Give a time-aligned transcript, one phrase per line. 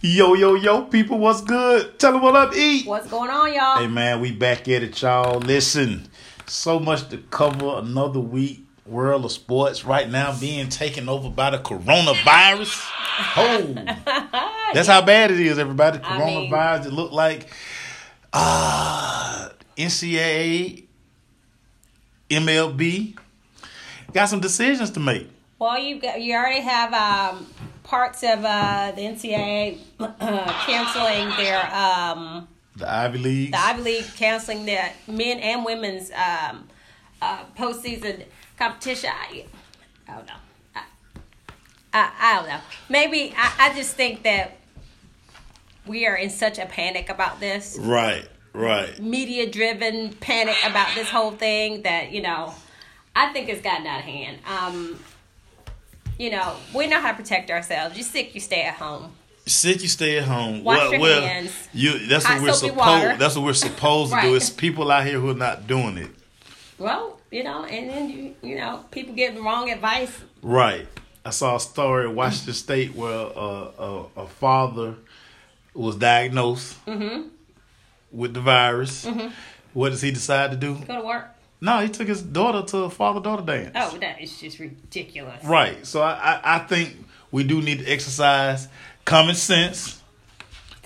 [0.00, 1.98] Yo, yo, yo, people, what's good?
[1.98, 2.86] Tell them what up, eat.
[2.86, 3.78] What's going on, y'all?
[3.78, 5.38] Hey, man, we back at it, y'all.
[5.38, 6.08] Listen,
[6.46, 8.60] so much to cover another week.
[8.86, 12.90] World of sports right now being taken over by the coronavirus.
[13.36, 13.72] Oh,
[14.74, 16.00] that's how bad it is, everybody.
[16.02, 16.86] I mean- Coronavirus.
[16.86, 17.46] it looked like
[18.32, 20.82] uh, NCAA,
[22.28, 23.16] MLB
[24.12, 25.28] got some decisions to make.
[25.60, 27.46] Well, you got, you already have um,
[27.84, 33.52] parts of uh, the NCAA uh, canceling their um, The Ivy League.
[33.52, 36.68] the Ivy League canceling their men and women's um,
[37.22, 38.24] uh, postseason
[38.58, 39.10] competition.
[39.12, 39.44] I,
[40.08, 40.32] I don't know.
[40.74, 40.82] I,
[41.92, 42.60] I, I don't know.
[42.88, 44.56] Maybe I, I just think that
[45.86, 47.76] we are in such a panic about this.
[47.80, 48.98] Right, right.
[48.98, 52.54] media driven panic about this whole thing that you know
[53.16, 54.98] i think it's gotten out of hand um
[56.18, 59.12] you know we know how to protect ourselves you're sick you stay at home
[59.46, 60.64] Sick, you stay at home.
[60.64, 61.68] Wash well, your well, hands.
[61.74, 62.06] You.
[62.08, 63.20] That's Hot what we're supposed.
[63.20, 64.34] That's what we're supposed to do.
[64.36, 66.10] It's people out here who are not doing it.
[66.78, 70.88] well you know and then you you know people getting wrong advice Right.
[71.26, 74.94] I saw a story in Washington State where a a, a father
[75.74, 77.28] was diagnosed Mm-hmm.
[78.12, 79.06] with the virus.
[79.74, 80.76] What does he decide to do?
[80.86, 83.72] go to work No, he took his daughter to a father daughter dance.
[83.74, 85.86] oh that is just ridiculous Right.
[85.86, 86.96] So I, I I think
[87.30, 88.68] we do need to exercise
[89.04, 90.00] common sense.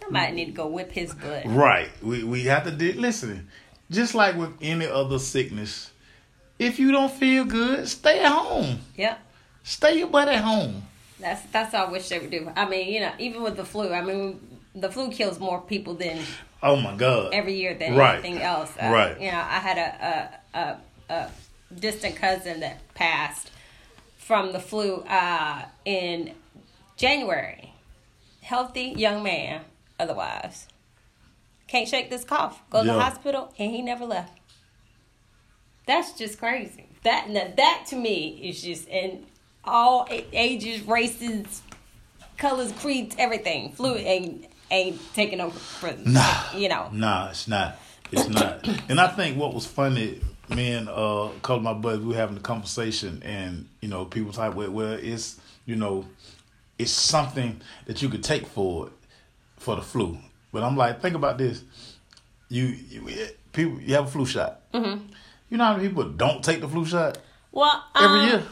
[0.03, 1.91] somebody need to go whip his butt Right.
[2.03, 3.49] We we have to do listen.
[3.91, 5.91] Just like with any other sickness,
[6.59, 8.81] if you don't feel good, stay at home.
[8.97, 9.19] yep
[9.65, 10.83] Stay your butt at home.
[11.21, 13.65] that's that's all i wish they would do i mean you know even with the
[13.65, 14.39] flu i mean
[14.75, 16.19] the flu kills more people than
[16.63, 17.33] Oh my God.
[17.33, 18.15] every year than Right.
[18.15, 18.73] anything else.
[18.77, 19.21] Uh, Right.
[19.21, 21.31] You know, I had a, a, a, a
[21.75, 23.51] distant cousin that passed
[24.17, 26.35] from the flu uh, in
[26.97, 27.73] January.
[28.43, 29.61] Healthy young man,
[30.01, 30.67] otherwise.
[31.69, 32.61] Can't shake this cough.
[32.71, 34.39] Go to the hospital, and he never left.
[35.87, 36.87] That's just crazy.
[37.05, 39.27] That now, that to me is just in
[39.65, 41.63] all ages, races,
[42.39, 43.73] colors, creeds, everything.
[43.73, 46.53] Flu ain't ain't taking over for Nah.
[46.55, 46.89] you know.
[46.93, 47.79] Nah, it's not.
[48.11, 48.67] It's not.
[48.89, 52.09] and I think what was funny, me and uh, a couple of my buddies, we
[52.09, 56.07] were having a conversation, and you know, people type, well, well, it's you know,
[56.79, 58.91] it's something that you could take for
[59.57, 60.19] for the flu.
[60.53, 61.63] But I'm like, think about this:
[62.49, 64.61] you, you people, you have a flu shot.
[64.73, 65.03] Mm-hmm.
[65.51, 67.19] You know how many people don't take the flu shot
[67.53, 68.43] Well, every um, year?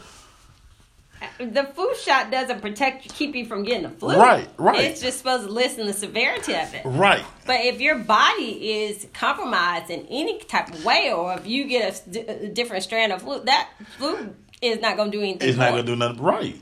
[1.38, 4.16] The flu shot doesn't protect you, keep you from getting the flu.
[4.16, 4.80] Right, right.
[4.80, 6.82] It's just supposed to lessen the severity of it.
[6.84, 7.24] Right.
[7.46, 12.06] But if your body is compromised in any type of way, or if you get
[12.16, 15.48] a different strand of flu, that flu is not going to do anything.
[15.48, 16.22] It's not gonna do nothing.
[16.22, 16.56] Right.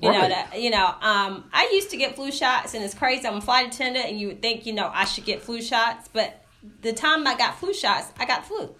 [0.00, 0.86] You know that you know.
[0.86, 3.28] Um, I used to get flu shots, and it's crazy.
[3.28, 6.08] I'm a flight attendant, and you would think you know I should get flu shots,
[6.12, 6.44] but
[6.82, 8.74] the time I got flu shots, I got flu.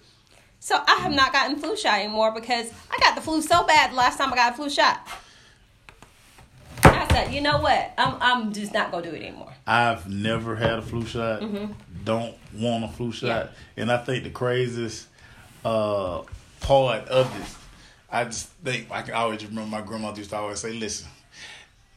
[0.59, 3.93] So I have not gotten flu shot anymore because I got the flu so bad
[3.93, 5.07] the last time I got a flu shot.
[7.15, 7.93] Said, you know what?
[7.97, 9.53] I'm I'm just not gonna do it anymore.
[9.67, 11.43] I've never had a flu shot.
[11.43, 11.73] Mm-hmm.
[12.05, 13.53] Don't want a flu shot.
[13.77, 15.07] And I think the craziest
[15.65, 16.23] uh,
[16.61, 17.57] part of this,
[18.11, 21.09] I just think I can always remember my grandmother used to always say, "Listen,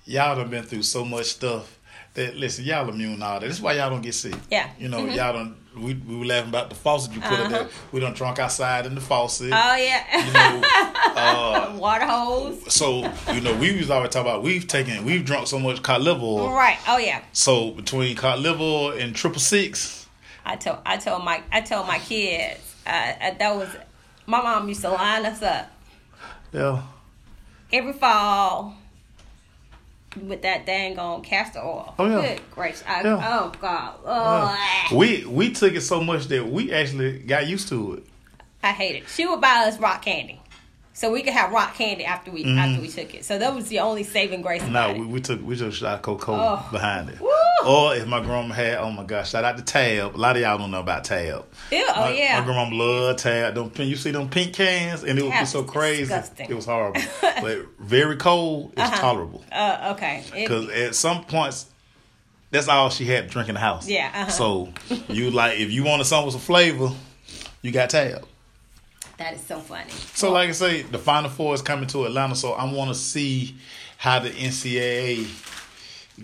[0.06, 1.80] y'all done been through so much stuff."
[2.14, 3.48] That, listen, y'all immune to all that.
[3.48, 4.36] This is why y'all don't get sick.
[4.52, 4.68] Yeah.
[4.68, 4.84] Mm-hmm.
[4.84, 5.56] You know, y'all don't.
[5.80, 7.62] We, we were laughing about the faucet you put in there.
[7.62, 7.70] Uh-huh.
[7.92, 9.52] We done drunk outside in the faucet.
[9.54, 10.62] Oh yeah, you know,
[11.16, 12.74] uh, water hose.
[12.74, 16.02] so you know, we was always talking about we've taken, we've drunk so much cod
[16.02, 16.50] liver.
[16.54, 16.78] Right.
[16.88, 17.22] Oh yeah.
[17.34, 20.08] So between cod liver and triple six,
[20.46, 23.70] I told I told my I told my kids uh, uh, that was
[24.26, 25.72] my mom used to line us up
[26.54, 26.82] yeah,
[27.72, 28.74] every fall
[30.24, 31.94] with that dang on castor oil.
[32.00, 32.22] Oh, yeah.
[32.36, 32.84] Good gracious.
[32.88, 33.40] I, Yeah.
[33.40, 33.96] Oh God.
[34.06, 38.04] Oh, we we took it so much that we actually got used to it.
[38.64, 39.10] I hate it.
[39.10, 40.42] She would buy us rock candy.
[40.98, 43.24] So we could have rock candy after we after we took it.
[43.24, 44.64] So that was the only saving grace.
[44.64, 44.74] Mm-hmm.
[44.74, 46.72] No, we, we took we took a shot of Coca Cola Oh.
[46.72, 47.22] behind it.
[47.22, 47.30] Woo!
[47.68, 50.16] Or if my grandma had, oh my gosh, shout out to Tab.
[50.16, 51.46] A lot of y'all don't know about Tab.
[51.72, 52.40] Ew, oh yeah.
[52.40, 53.54] my grandma loved Tab.
[53.54, 56.02] Them pink, you see them pink cans, and it would be so crazy.
[56.06, 56.50] disgusting.
[56.50, 58.72] It was horrible, but very cold.
[58.72, 58.96] It's Uh-huh.
[59.00, 60.24] tolerable uh, okay.
[60.34, 61.68] Because at some points.
[62.50, 63.88] That's all she had to drink in the house.
[63.88, 64.32] Yeah, uh-huh.
[64.32, 64.74] So
[65.10, 66.90] you like if you wanted something with some flavor,
[67.62, 68.26] you got Tab.
[69.18, 69.92] That is so funny.
[70.14, 72.96] So, like I say, the Final Four is coming to Atlanta, so I want to
[72.96, 73.56] see
[73.98, 75.28] how the NCAA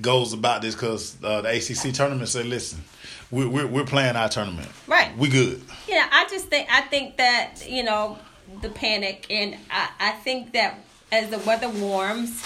[0.01, 2.83] goes about this because uh, the ACC tournament said, "Listen,
[3.31, 4.69] we're, we're we're playing our tournament.
[4.87, 5.15] Right.
[5.17, 5.61] We good.
[5.87, 8.17] Yeah, I just think I think that you know
[8.61, 10.79] the panic, and I, I think that
[11.11, 12.43] as the weather warms,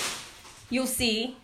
[0.70, 1.36] you'll see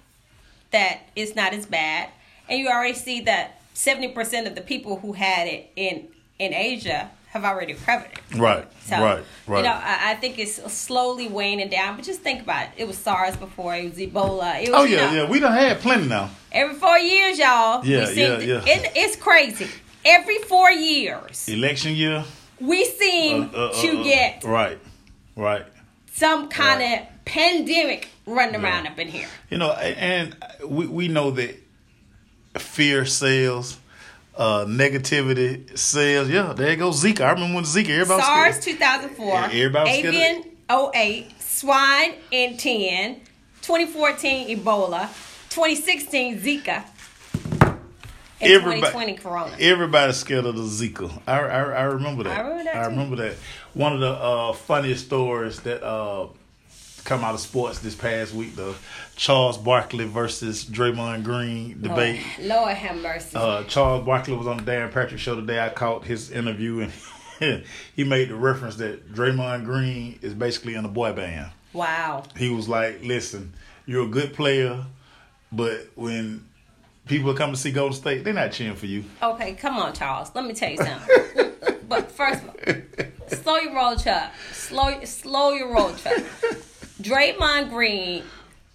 [0.71, 2.09] that it's not as bad.
[2.50, 6.07] and you already see that seventy percent of the people who had it in
[6.39, 8.38] in Asia have already recovered it.
[8.38, 9.57] Right, So, right, right.
[9.57, 11.95] You know, I, I think it's slowly waning down.
[11.95, 12.71] But just think about it.
[12.77, 13.75] It was SARS before.
[13.75, 14.62] It was Ebola.
[14.63, 15.30] It was, oh you yeah, know, yeah.
[15.30, 16.30] We done had plenty now.
[16.51, 17.83] Every four years, y'all.
[17.83, 18.62] Yeah, yeah, yeah.
[18.65, 19.68] It, it's crazy.
[20.06, 22.24] Every four years, Election year.
[22.59, 24.77] we seem uh, uh, to uh, get right,
[25.36, 25.65] right.
[26.13, 27.01] some kind Right.
[27.01, 28.63] of pandemic running Yeah.
[28.69, 29.27] around up in here.
[29.50, 30.36] You know, and
[30.68, 31.56] we we know that
[32.59, 33.77] fear sells,
[34.35, 36.30] uh, negativity sells.
[36.30, 37.21] Yeah, there you go Zika.
[37.21, 37.89] I remember when Zika.
[37.89, 38.77] Everybody SARS scared.
[38.80, 43.21] 2004, Yeah, everybody avian 08, swine in 10,
[43.62, 45.01] 2014 Ebola,
[45.50, 46.83] 2016 Zika,
[47.62, 49.56] and Everybody- 2020 Corona.
[49.59, 51.21] Everybody's scared of the Zika.
[51.27, 52.38] I, I, I remember that.
[52.38, 53.36] I remember that, I remember that.
[53.74, 56.27] One of the uh, funniest stories that uh,
[57.03, 58.75] come out of sports this past week, the
[59.15, 62.21] Charles Barkley versus Draymond Green debate.
[62.39, 63.35] Lord, Lord have mercy.
[63.35, 65.59] Uh, Charles Barkley was on the Dan Patrick show today.
[65.59, 66.88] I caught his interview
[67.39, 67.63] and
[67.95, 71.51] he made the reference that Draymond Green is basically in a boy band.
[71.73, 72.23] wow.
[72.38, 73.53] He was like, "Listen,
[73.85, 74.85] you're a good player,
[75.51, 76.45] but when
[77.05, 80.31] people come to see Golden State, they're not cheering for you." Okay, come on, Charles.
[80.33, 81.51] Let me tell you something.
[81.89, 84.31] but first of all, slow your roll, Chuck.
[84.53, 86.23] Slow, slow your roll, Chuck.
[87.03, 88.23] Draymond Green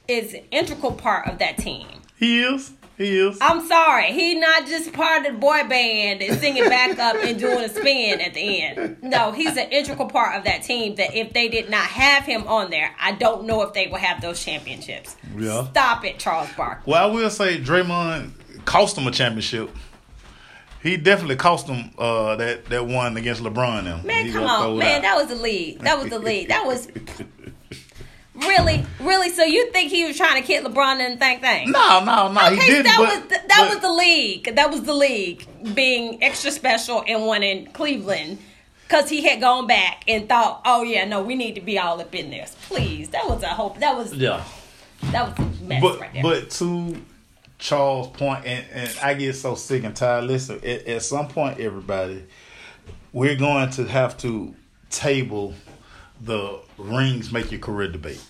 [0.06, 1.86] is an integral part of that team.
[2.16, 2.72] He is.
[2.98, 3.38] He is.
[3.40, 7.38] I'm sorry, he not just part of the boy band and singing back up and
[7.38, 8.96] doing a spin at the end.
[9.02, 10.96] No, he's an integral part of that team.
[10.96, 14.00] That if they did not have him on there, I don't know if they would
[14.00, 15.14] have those championships.
[15.36, 15.70] Yeah.
[15.70, 16.90] Stop it, Charles Barkley.
[16.90, 18.32] Well, I will say Draymond
[18.64, 19.70] cost him a championship.
[20.82, 23.84] He definitely cost him uh, that that one against LeBron.
[23.84, 25.02] Now Man, He come on, man.
[25.02, 25.82] That was the lead.
[25.82, 26.48] That was the lead.
[26.48, 26.88] That was
[28.46, 29.31] really, really.
[29.31, 31.70] So you think he was trying to kid LeBron and think thing?
[31.70, 32.40] no, no, no.
[32.50, 32.85] he Okay, didn't.
[32.85, 34.55] that but, was the, that but- was the league.
[34.56, 38.38] That was the league being extra special and one in Cleveland
[38.87, 42.00] because he had gone back and thought, oh yeah, no, we need to be all
[42.00, 42.56] up in this.
[42.69, 43.79] Please, that was a hope.
[43.81, 44.43] That was yeah.
[45.12, 46.23] that was a mess But right there.
[46.23, 46.96] but to
[47.58, 50.25] Charles' point, and, and I get so sick and tired.
[50.25, 52.25] Listen, at, at some point, everybody,
[53.12, 54.55] we're going to have to
[54.90, 55.55] table
[56.20, 58.22] the rings make your career debate.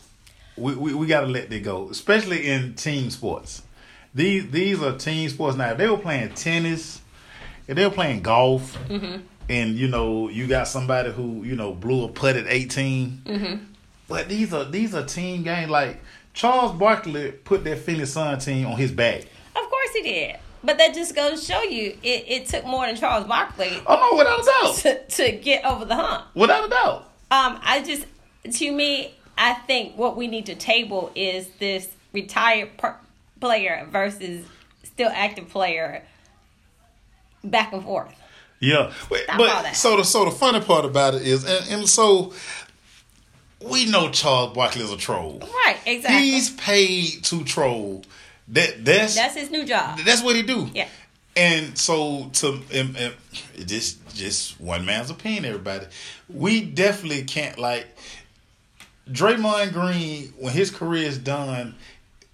[0.56, 3.62] We we, we got to let that go, especially in team sports.
[4.14, 5.70] These these are team sports now.
[5.70, 7.00] If they were playing tennis,
[7.66, 9.22] if they were playing golf, Mm-hmm.
[9.48, 13.64] and you know you got somebody who you know blew a putt at 18 Mm-hmm.
[14.08, 15.70] but these are these are team games.
[15.70, 16.00] Like
[16.34, 19.22] Charles Barkley put that Phoenix Sun team on his back.
[19.56, 20.36] of course he did.
[20.64, 24.10] But that just goes to show you it, it took more than Charles Barkley Oh
[24.10, 24.74] no, without a doubt,
[25.16, 26.24] to, to get over the hump.
[26.34, 27.07] without a doubt.
[27.30, 28.06] Um, I just,
[28.58, 32.96] to me, I think what we need to table is this retired per-
[33.40, 34.44] player versus
[34.82, 36.02] still active player
[37.44, 38.14] back and forth.
[38.60, 39.76] Yeah, Wait, Stop but.
[39.76, 42.32] So the so the funny part about it is, and, and so
[43.60, 45.38] we know Charles Barkley is a troll.
[45.40, 46.18] Right, exactly.
[46.18, 48.02] He's paid to troll.
[48.48, 49.98] That that's That's his new job.
[50.04, 50.68] that's what he do.
[50.74, 50.88] Yeah.
[51.38, 53.14] And so to and, and
[53.66, 55.86] just just one man's opinion, everybody.
[56.28, 57.86] We definitely can't like
[59.10, 61.76] Draymond Green when his career is done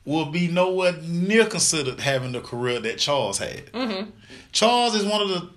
[0.04, 3.66] will be nowhere near considered having the career that Charles had.
[3.72, 4.10] Mm-hmm.
[4.52, 5.50] Charles is one of the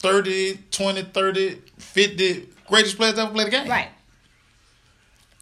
[0.00, 3.68] 30, 20, 30, 50 greatest players ever play the game.
[3.68, 3.88] Right.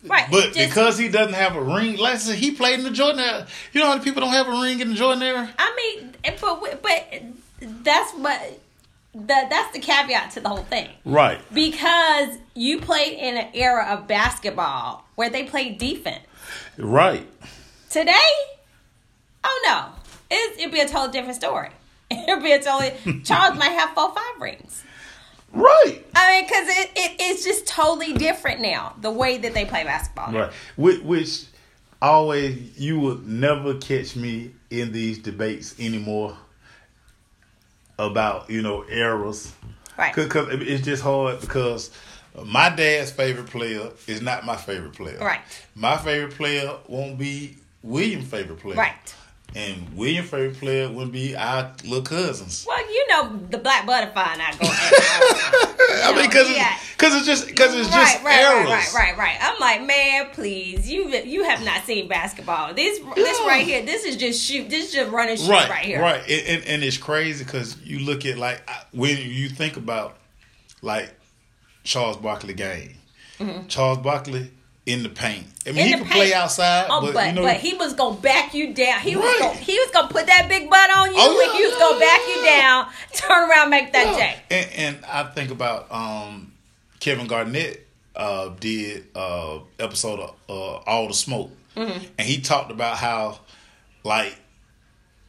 [0.04, 0.26] Right.
[0.30, 3.21] But Just- because he doesn't have a ring, like said, he played in the Jordan
[3.21, 3.47] era.
[3.73, 5.50] You know how many people don't have a ring in the Jordan era?
[5.59, 7.23] I mean, but but
[7.61, 8.61] that's what
[9.14, 10.88] that that's the caveat to the whole thing.
[11.04, 11.40] Right.
[11.52, 16.25] Because you played in an era of basketball where they played defense.
[16.78, 17.26] Right.
[17.90, 18.14] Today,
[19.45, 19.87] oh no,
[20.30, 21.71] it, it'd be a totally different story.
[22.11, 23.23] It'd be a totally.
[23.23, 24.83] Charles might have four, five rings.
[25.52, 26.07] Right.
[26.14, 29.85] I mean, because it, it it's just totally different now the way that they play
[29.85, 30.33] basketball.
[30.33, 30.52] Right.
[30.76, 31.45] Which, which
[32.00, 36.37] always you will never catch me in these debates anymore
[37.99, 39.52] about you know eras.
[39.99, 40.14] Right.
[40.14, 41.90] Because it's just hard because
[42.45, 45.19] my dad's favorite player is not my favorite player.
[45.19, 45.40] Right.
[45.75, 48.76] My favorite player won't be William's favorite player.
[48.76, 49.14] Right.
[49.54, 52.64] And William's favorite player wouldn't be our little cousins.
[52.69, 54.59] Well, you know the black butterfly and I go.
[56.04, 58.71] I mean, because it's, cause it's just because it's right, just right, eras.
[58.71, 59.38] right, right, right, right.
[59.40, 62.75] I'm like, man, please, you you have not seen basketball.
[62.75, 64.71] This this right here, this is just shoot.
[64.71, 66.00] This is just running shoot right, right, here.
[66.00, 70.16] Right, and, and, and it's crazy because you look at like when you think about
[70.83, 71.11] like
[71.83, 72.95] Charles Barkley game.
[73.38, 73.66] Mm-hmm.
[73.69, 74.50] Charles Barkley
[74.92, 75.47] in the paint.
[75.66, 76.12] I mean, In he could paint.
[76.12, 79.00] play outside, Oh, but, but, you know, but he was gonna back you down.
[79.00, 81.64] He was gonna he was gonna put that big butt on you, Oh, yeah, he
[81.64, 82.35] was yeah, gonna back yeah.
[82.35, 84.16] you down, turn around, make that
[84.50, 84.56] Yeah.
[84.56, 86.52] And, and I think about um,
[86.99, 92.04] Kevin Garnett uh, did uh, episode of uh, All the Smoke, Mm-hmm.
[92.18, 93.38] and he talked about how
[94.02, 94.37] like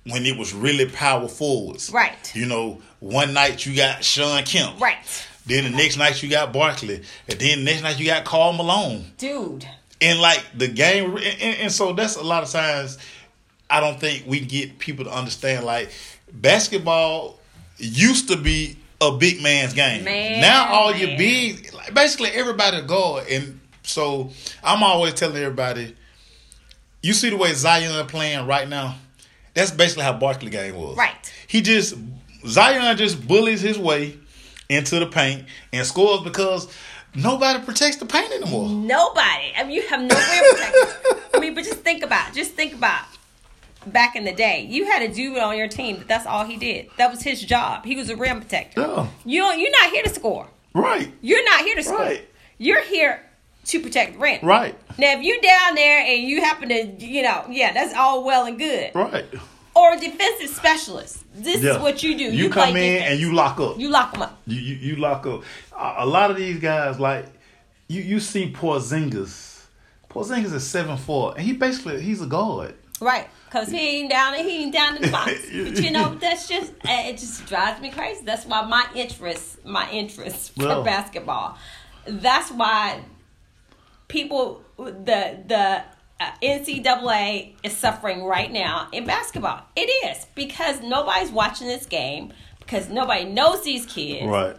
[0.07, 2.35] when it was really power forwards, Right.
[2.35, 4.97] You know, one night you got Shawn Kemp, Right,
[5.45, 8.53] Then the next night you got Barkley, and then the next night you got Karl
[8.53, 9.05] Malone.
[9.17, 9.65] dude.
[10.01, 12.97] and like the game and, and, and so that's a lot of times
[13.69, 15.89] i don't think we get people to understand like
[16.33, 17.39] basketball
[17.77, 21.17] used to be a big man's game Man, now all your man.
[21.17, 24.29] big like basically everybody go and so
[24.63, 25.95] i'm always telling everybody
[27.01, 28.95] you see the way zion playing right now
[29.53, 31.15] that's basically how barkley game was Right.
[31.47, 31.95] he just
[32.45, 34.17] zion just bullies his way
[34.71, 36.73] into the paint and scores because
[37.13, 39.53] nobody protects the paint anymore Nobody.
[39.55, 41.21] I mean, you have no rim protection.
[41.33, 43.03] I mean, but just think about, just think about
[43.85, 44.65] back in the day.
[44.69, 46.89] You had a dude on your team that that's all he did.
[46.97, 47.85] That was his job.
[47.85, 48.81] He was a rim protector.
[48.81, 49.07] Yeah.
[49.25, 50.47] You don't, you're not here to score.
[50.73, 51.97] right You're not here to score.
[51.97, 52.27] Right.
[52.57, 53.21] You're here
[53.65, 54.39] to protect the rim.
[54.43, 54.75] Right.
[54.97, 58.45] Now, if you're down there and you happen to, you know, yeah, that's all well
[58.45, 58.91] and good.
[58.95, 59.25] Right.
[59.73, 61.23] Or a defensive specialist.
[61.33, 61.75] This Yeah.
[61.75, 62.25] is what you do.
[62.25, 63.11] You, play come in defense.
[63.11, 63.77] and you lock up.
[63.79, 64.37] you lock them up.
[64.45, 65.43] You, you, you lock up.
[65.77, 67.25] A, a lot of these guys, like
[67.87, 69.63] you, you see Porzingis.
[70.09, 72.75] Porzingis is seven four, and he basically he's a guard.
[72.99, 73.29] Right.
[73.45, 75.31] Because he ain't down and he ain't down in the box.
[75.53, 78.23] but you know, that's just eh, it just drives me crazy.
[78.25, 80.83] That's why my interest my interest for Well.
[80.83, 81.57] basketball.
[82.05, 83.01] That's why
[84.07, 85.83] people the the
[86.41, 89.61] NCAA is suffering right now in basketball.
[89.75, 94.27] It is because nobody's watching this game because nobody knows these kids.
[94.27, 94.55] Right.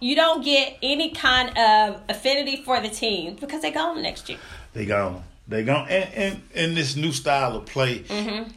[0.00, 4.38] You don't get any kind of affinity for the team because they gone next year.
[4.72, 5.22] They gone.
[5.46, 5.88] They gone.
[5.90, 8.00] And, and and this new style of play.
[8.00, 8.50] Mm-hmm.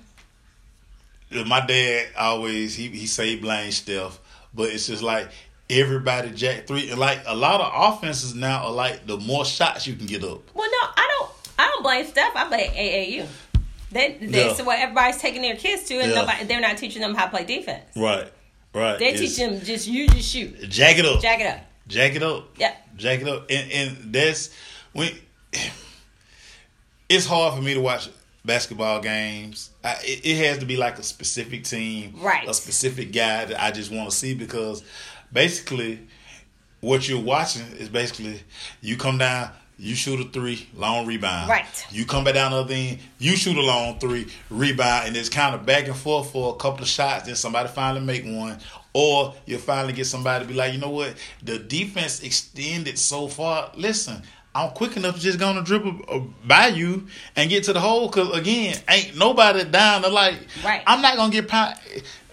[1.50, 4.20] My dad always he he say blame Steph,
[4.54, 5.30] but it's just like
[5.70, 6.90] everybody jack three.
[6.92, 10.24] And like a lot of offenses now are like the more shots you can get
[10.24, 10.42] up.
[10.54, 11.32] Well, no, I don't.
[11.60, 12.36] I don't blame Steph.
[12.36, 13.28] I blame AAU.
[13.92, 14.54] They, they, Yeah.
[14.54, 16.22] so what everybody's taking their kids to, and Yeah.
[16.22, 17.84] nobody, they're not teaching them how to play defense.
[17.96, 18.28] Right.
[18.74, 18.98] Right.
[18.98, 21.22] They It's- teach them just you just shoot, jack it up.
[21.22, 21.60] jack it up.
[21.88, 22.50] Jack it up.
[22.58, 22.74] Yeah.
[22.98, 23.46] Jack it up.
[23.52, 24.50] And and that's
[24.94, 25.12] when
[27.10, 28.10] it's hard for me to watch
[28.46, 29.70] basketball games.
[29.84, 32.48] I, it, it has to be like a specific team, Right.
[32.48, 34.84] A specific guy that I just want to see because
[35.32, 36.00] basically
[36.82, 38.42] what you're watching is basically
[38.82, 41.50] you come down, you shoot a three, long rebound.
[41.50, 41.86] Right.
[41.92, 45.30] You come back down the other end, you shoot a long three, rebound, and it's
[45.30, 47.26] kind of back and forth for a couple of shots.
[47.26, 48.60] Then somebody finally make one,
[48.94, 53.28] or you finally get somebody to be like, you know what, the defense extended so
[53.28, 53.72] far.
[53.76, 54.22] Listen.
[54.56, 58.08] I'm quick enough to just gonna dribble uh, by you and get to the hole.
[58.10, 60.36] Cause again, ain't nobody down to like.
[60.64, 60.84] Right.
[60.86, 61.76] I'm not gonna get pound.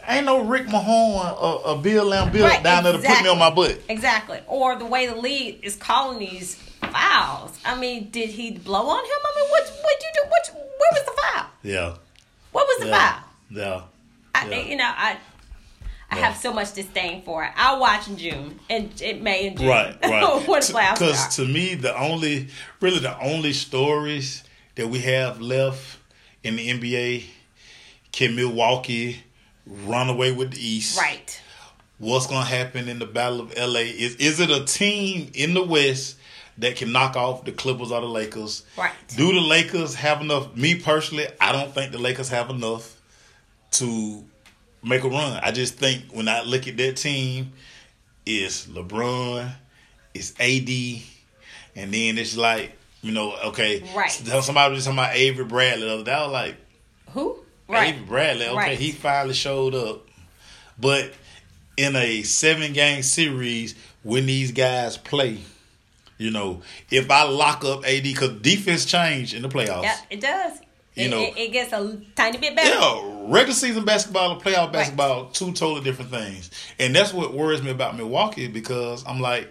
[0.07, 3.39] Ain't no Rick Mahorn or, or Bill Laimbeer Right, down there to put me on
[3.39, 3.81] my butt.
[3.89, 4.41] Exactly.
[4.49, 7.59] Or the way the league is calling these fouls.
[7.65, 9.11] I mean, did he blow on him?
[9.25, 10.21] I mean, what what you do?
[10.29, 11.47] What where was the foul?
[11.63, 11.95] Yeah.
[12.53, 13.13] What was the Yeah.
[13.13, 13.23] foul?
[13.51, 13.83] Yeah.
[14.35, 14.61] I, Yeah.
[14.61, 15.17] You know, I
[16.13, 16.27] I Yeah.
[16.31, 17.53] have so much disdain for it.
[17.57, 19.69] I'll watch in June and it May and June.
[19.69, 20.43] Right, right.
[20.49, 22.49] what the playoffs Because to me, the only,
[22.81, 24.43] really, the only stories
[24.75, 25.99] that we have left
[26.43, 27.27] in the NBA
[28.11, 29.23] can Milwaukee
[29.67, 30.99] run away with the East?
[30.99, 31.41] Right.
[31.99, 33.81] What's going to happen in the Battle of LA?
[33.81, 36.17] Is is it a team in the West
[36.61, 38.65] that can knock off the Clippers or the Lakers?
[38.79, 38.93] Right.
[39.17, 40.55] Do the Lakers have enough?
[40.57, 42.97] Me personally, I don't think the Lakers have enough
[43.73, 44.25] to
[44.83, 45.41] make a run.
[45.43, 47.53] I just think when I look at that team,
[48.27, 49.51] it's LeBron,
[50.15, 51.03] it's AD,
[51.77, 54.11] and then it's like you know, okay, Right.
[54.11, 55.87] Somebody was talking about Avery Bradley.
[55.87, 56.13] the other day.
[56.13, 56.57] I was like,
[57.13, 57.39] Who?
[57.67, 57.95] Right.
[57.95, 58.47] Avery Bradley.
[58.47, 58.79] Okay, Right.
[58.79, 60.07] he finally showed up,
[60.79, 61.11] but
[61.79, 65.39] in a seven game series, when these guys play.
[66.21, 66.61] You know,
[66.91, 69.85] if I lock up AD, because defense changed in the playoffs.
[69.85, 70.59] Yeah, it does.
[70.95, 72.69] You it, know- it, it gets a tiny bit better.
[72.69, 76.51] Yeah, regular season basketball and playoff basketball, two totally different things.
[76.79, 79.51] And that's what worries me about Milwaukee because I'm like,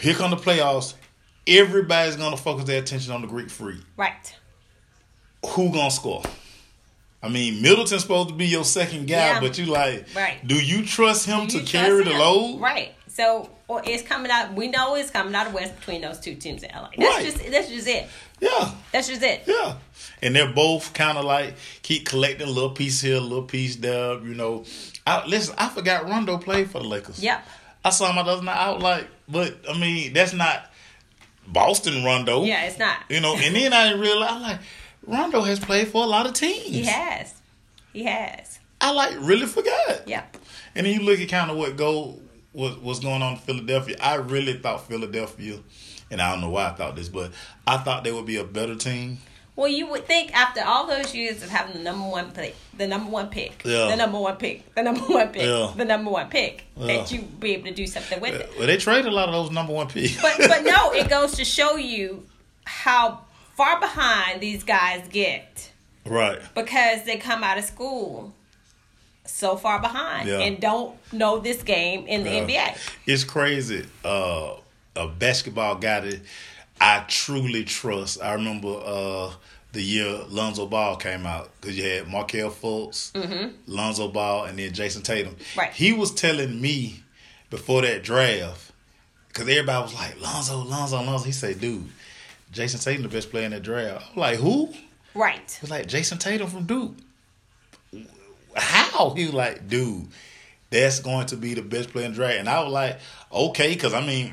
[0.00, 0.94] here come the playoffs.
[1.46, 3.80] Everybody's gonna focus their attention on the Greek Freak.
[3.96, 4.36] Right.
[5.44, 6.22] Who gonna score?
[7.22, 9.40] I mean, Middleton's supposed to be your second guy, Yeah.
[9.40, 10.46] but you like, Right.
[10.46, 12.18] do you trust him Do to carry trust the him?
[12.20, 12.60] load?
[12.60, 12.94] Right.
[13.20, 14.54] So, or it's coming out.
[14.54, 16.88] We know it's coming out of West between those two teams in LA.
[16.96, 17.24] That's Right.
[17.26, 18.08] just that's just it.
[18.40, 18.72] Yeah.
[18.92, 19.42] That's just it.
[19.46, 19.74] Yeah.
[20.22, 23.76] And they're both kind of like keep collecting a little piece here, a little piece
[23.76, 24.14] there.
[24.20, 24.64] You know,
[25.06, 27.22] I, listen, I forgot Rondo played for the Lakers.
[27.22, 27.46] Yep.
[27.84, 30.70] I saw him the other night out like, but I mean, that's not
[31.46, 32.44] Boston Rondo.
[32.44, 33.00] Yeah, it's not.
[33.10, 34.60] You know, and then I didn't realize I'm like
[35.06, 36.64] Rondo has played for a lot of teams.
[36.64, 37.34] He has.
[37.92, 38.58] He has.
[38.80, 40.08] I like really forgot.
[40.08, 40.38] Yep.
[40.74, 42.18] And then you look at kind of what go
[42.52, 43.96] what what's going on in Philadelphia.
[44.00, 45.58] I really thought Philadelphia,
[46.10, 47.32] and I don't know why I thought this, but
[47.66, 49.18] I thought they would be a better team.
[49.56, 52.86] Well, you would think after all those years of having the number one pick, the
[52.86, 53.88] number one pick, Yeah.
[53.88, 55.72] the number one pick, the number one pick, Yeah.
[55.76, 56.86] the number one pick, Yeah.
[56.86, 58.50] that you be able to do something with it.
[58.56, 60.20] Well, they traded a lot of those number one picks.
[60.22, 62.26] But but no, it goes to show you
[62.64, 63.20] how
[63.56, 65.70] far behind these guys get
[66.06, 66.38] right.
[66.54, 68.32] because they come out of school
[69.30, 70.38] so far behind Yeah.
[70.40, 72.40] and don't know this game in the Yeah.
[72.74, 72.78] NBA.
[73.06, 73.86] It's crazy.
[74.04, 74.54] Uh,
[74.96, 76.20] a basketball guy that
[76.80, 78.20] I truly trust.
[78.22, 79.30] I remember uh,
[79.72, 83.12] the year Lonzo Ball came out because you had Markelle Fultz,
[83.66, 85.34] Lonzo Ball, and then Jayson Tatum.
[85.34, 85.60] Mm-hmm.
[85.60, 85.72] Right.
[85.72, 87.02] He was telling me
[87.50, 88.72] before that draft
[89.28, 91.24] because everybody was like Lonzo, Lonzo, Lonzo.
[91.26, 91.88] He said, "Dude,
[92.52, 94.74] Jayson Tatum the best player in that draft." I'm like, "Who?"
[95.14, 95.38] Right.
[95.50, 96.96] He was like Jayson Tatum from Duke.
[98.56, 99.10] How?
[99.10, 100.08] He was like, dude,
[100.70, 102.36] that's going to be the best player in draft.
[102.38, 102.98] And I was like,
[103.32, 104.32] okay, because I mean,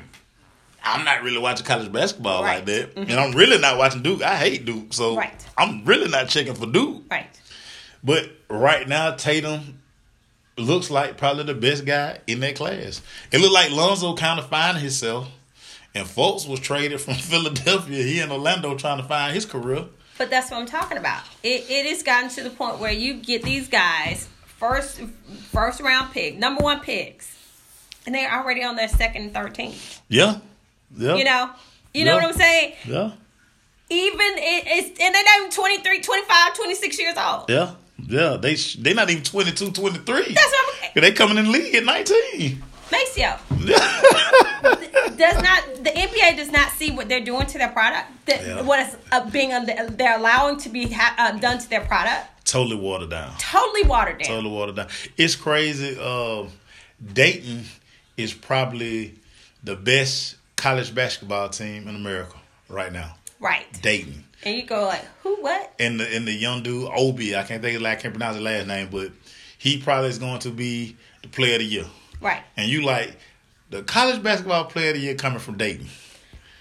[0.84, 2.56] I'm not really watching college basketball Right.
[2.56, 2.94] like that.
[2.94, 3.10] Mm-hmm.
[3.10, 4.22] And I'm really not watching Duke.
[4.22, 4.92] I hate Duke.
[4.92, 5.32] So Right.
[5.56, 7.02] I'm really not checking for Duke.
[7.10, 7.26] Right.
[8.04, 9.80] But right now, Tatum
[10.56, 13.02] looks like probably the best guy in that class.
[13.32, 15.28] It looked like Lonzo kind of finding himself.
[15.94, 18.02] And folks was traded from Philadelphia.
[18.04, 19.86] He in Orlando trying to find his career.
[20.18, 21.22] But that's what I'm talking about.
[21.42, 25.00] It it has gotten to the point where you get these guys first
[25.52, 27.36] first round pick, number one picks,
[28.04, 29.74] and they're already on their second and third team.
[30.08, 30.38] Yeah.
[30.96, 31.14] Yeah.
[31.16, 31.50] You know?
[31.94, 32.74] You know what I'm saying?
[32.86, 33.12] Yeah.
[33.90, 37.48] Even it, it's and they're not even 23, 25, 26 years old.
[37.48, 37.70] Yeah,
[38.06, 38.36] yeah.
[38.36, 40.34] They sh- they not even 22, 23.
[40.34, 42.62] That's what I'm They coming in the league at nineteen.
[42.90, 43.38] Maceo
[45.18, 48.06] does not the NBA does not see what they're doing to their product.
[48.26, 48.62] The, Yeah.
[48.62, 52.44] What is uh, being uh, they're allowing to be ha- uh, done to their product.
[52.44, 53.34] totally watered down.
[53.38, 54.28] Totally watered down.
[54.28, 54.88] Totally watered down.
[55.16, 55.98] It's crazy.
[55.98, 56.48] Um,
[57.12, 57.64] Dayton
[58.16, 59.14] is probably
[59.62, 62.36] the best college basketball team in America
[62.68, 63.16] right now.
[63.40, 63.66] Right.
[63.82, 64.24] Dayton.
[64.44, 65.36] And you go like, who?
[65.42, 65.72] What?
[65.78, 68.44] And the and the young dude Obi, I can't think of I can't pronounce his
[68.44, 69.12] last name, but
[69.58, 71.86] he probably is going to be the player of the year.
[72.20, 72.42] Right.
[72.56, 73.16] And you like
[73.70, 75.86] the college basketball player of the year coming from Dayton.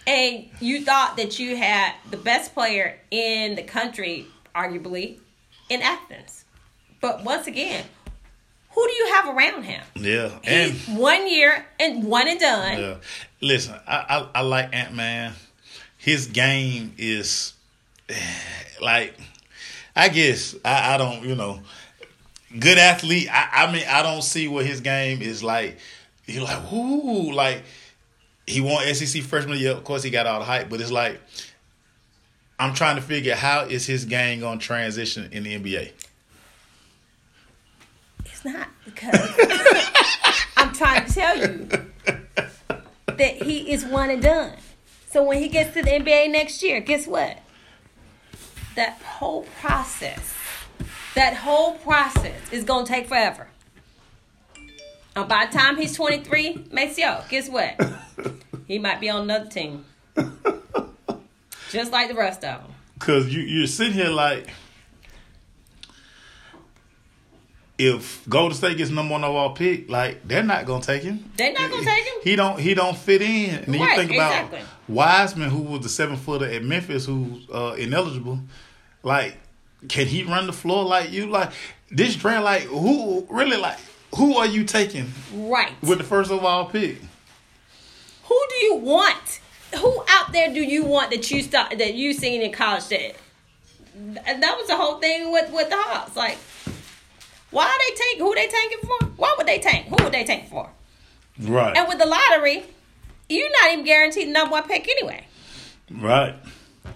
[0.05, 5.19] And you thought that you had the best player in the country, arguably,
[5.69, 6.45] in Athens.
[7.01, 7.85] But once again,
[8.71, 9.81] who do you have around him?
[9.95, 10.31] Yeah.
[10.43, 12.79] And He's one year and one and done.
[12.79, 12.95] Yeah.
[13.41, 15.33] Listen, I, I, I like Ant Man.
[15.97, 17.53] His game is
[18.81, 19.17] like
[19.95, 21.59] I guess I, I don't, you know,
[22.57, 23.27] good athlete.
[23.31, 25.79] I, I mean I don't see what his game is like.
[26.27, 27.63] You're like, ooh, like
[28.45, 29.71] he won SEC freshman year.
[29.71, 31.19] Of course he got all the hype, but it's like
[32.59, 35.91] I'm trying to figure how is his game gonna transition in the NBA.
[38.25, 39.15] It's not because
[40.57, 41.67] I'm trying to tell you
[43.07, 44.53] that he is one and done.
[45.11, 47.39] So when he gets to the NBA next year, guess what?
[48.75, 50.35] That whole process,
[51.15, 53.47] that whole process is gonna take forever.
[55.17, 57.81] And by the time he's 23, Maceo, guess what?
[58.67, 59.83] He might be on another team.
[61.71, 62.71] Just like the rest of them.
[62.99, 64.47] Cause you you're sitting here like
[67.79, 71.31] if Golden State gets number one overall pick, like they're not gonna take him.
[71.35, 72.13] They're not gonna take him.
[72.23, 73.55] He don't he don't fit in.
[73.55, 74.61] And then Right, you think about exactly.
[74.87, 78.39] Wiseman, who was the seven footer at Memphis, who's uh, ineligible.
[79.01, 79.37] Like,
[79.89, 81.27] can he run the floor like you?
[81.27, 81.51] Like
[81.89, 83.79] this draft, like who really like
[84.15, 85.71] who are you taking Right.
[85.81, 86.97] with the first overall pick?
[88.25, 89.39] Who do you want?
[89.77, 93.15] Who out there do you want that you start that you seen in college that
[94.25, 96.15] that was the whole thing with with the Hawks.
[96.15, 96.37] Like,
[97.51, 98.19] why are they tank?
[98.19, 99.05] Who they tanking for?
[99.17, 99.87] Why would they tank?
[99.87, 100.69] Who would they tank for?
[101.39, 102.63] Right, And with the lottery,
[103.29, 105.25] you're not even guaranteed the number one pick anyway.
[105.91, 106.33] right,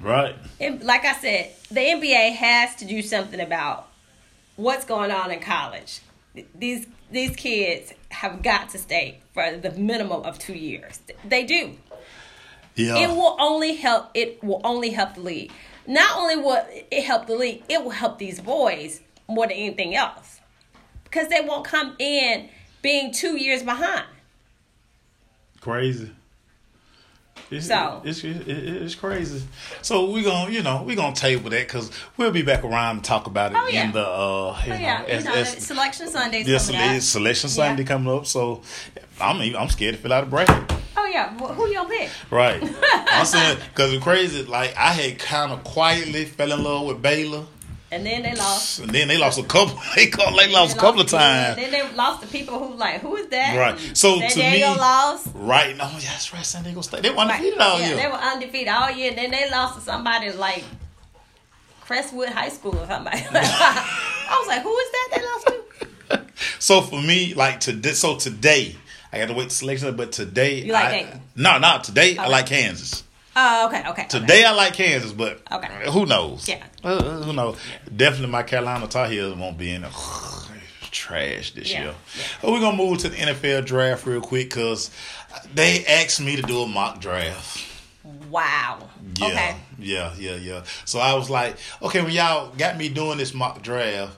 [0.02, 0.36] right.
[0.60, 3.88] And like I said, the NBA has to do something about
[4.56, 6.00] what's going on in college.
[6.56, 11.00] These these kids have got to stay for the minimum of two years.
[11.26, 11.76] They do.
[12.76, 15.52] Yeah, it will only help it will only help the league
[15.88, 19.96] not only will it help the league it will help these boys more than anything
[19.96, 20.40] else
[21.04, 22.50] because they won't come in
[22.82, 24.06] being two years behind
[25.60, 26.12] crazy.
[27.52, 29.44] It's, So- it's, it- it's crazy.
[29.82, 33.04] So we gonna you know we gonna table that because we'll be back around and
[33.06, 33.84] talk about it Oh, yeah.
[33.86, 36.44] in the uh you oh know, yeah as- you know as- selection Sunday.
[36.44, 36.92] Yes, coming up.
[36.92, 37.56] it is selection Yeah.
[37.56, 38.26] Sunday coming up.
[38.26, 38.62] So
[39.20, 40.74] I'm even, I'm scared to fill out a bracket.
[40.98, 41.30] oh yeah.
[41.38, 42.10] Wh- Who y'all pick?
[42.30, 42.62] Right.
[43.12, 44.44] I'm saying because it's crazy.
[44.44, 47.44] Like I had kind of quietly fell in love with Baylor,
[47.94, 48.80] And then they lost.
[48.80, 49.78] and then they lost a couple.
[49.96, 51.58] They they lost a They couple of times.
[51.58, 53.58] Then they lost the people who like, who is that?
[53.58, 53.78] Right.
[53.98, 55.28] So, San to Diego me- lost.
[55.36, 55.76] Right.
[55.76, 56.46] No, yeah, that's right.
[56.46, 57.04] San Diego State.
[57.04, 57.20] They Right.
[57.20, 57.96] undefeated all yeah, year.
[57.98, 59.10] they were undefeated all year.
[59.10, 60.64] And Then they lost to somebody like
[61.82, 63.18] Crestwood High School or somebody.
[63.32, 65.56] I was like, who is that they lost to?
[66.60, 68.76] So for me, like today, so today,
[69.12, 71.22] I got to wait the selection, but today, You like I, Dayton?
[71.36, 73.04] No, no, today I like Kansas.
[73.36, 74.06] Oh, okay, okay.
[74.10, 75.68] Today I like Kansas, but Okay.
[75.90, 76.48] who knows?
[76.50, 76.64] Yeah.
[76.84, 77.58] Uh, who knows?
[77.96, 79.90] Definitely my Carolina Tar Heels won't be in the
[80.92, 81.96] trash this Yeah, year.
[82.18, 82.24] yeah.
[82.42, 84.92] But we're gonna move to the NFL draft real quick because
[85.54, 87.66] they asked me to do a mock draft.
[88.30, 88.90] Wow.
[89.18, 89.56] Yeah, Okay.
[89.80, 90.64] yeah, yeah, yeah.
[90.86, 94.18] So I was like, okay, when y'all got me doing this mock draft,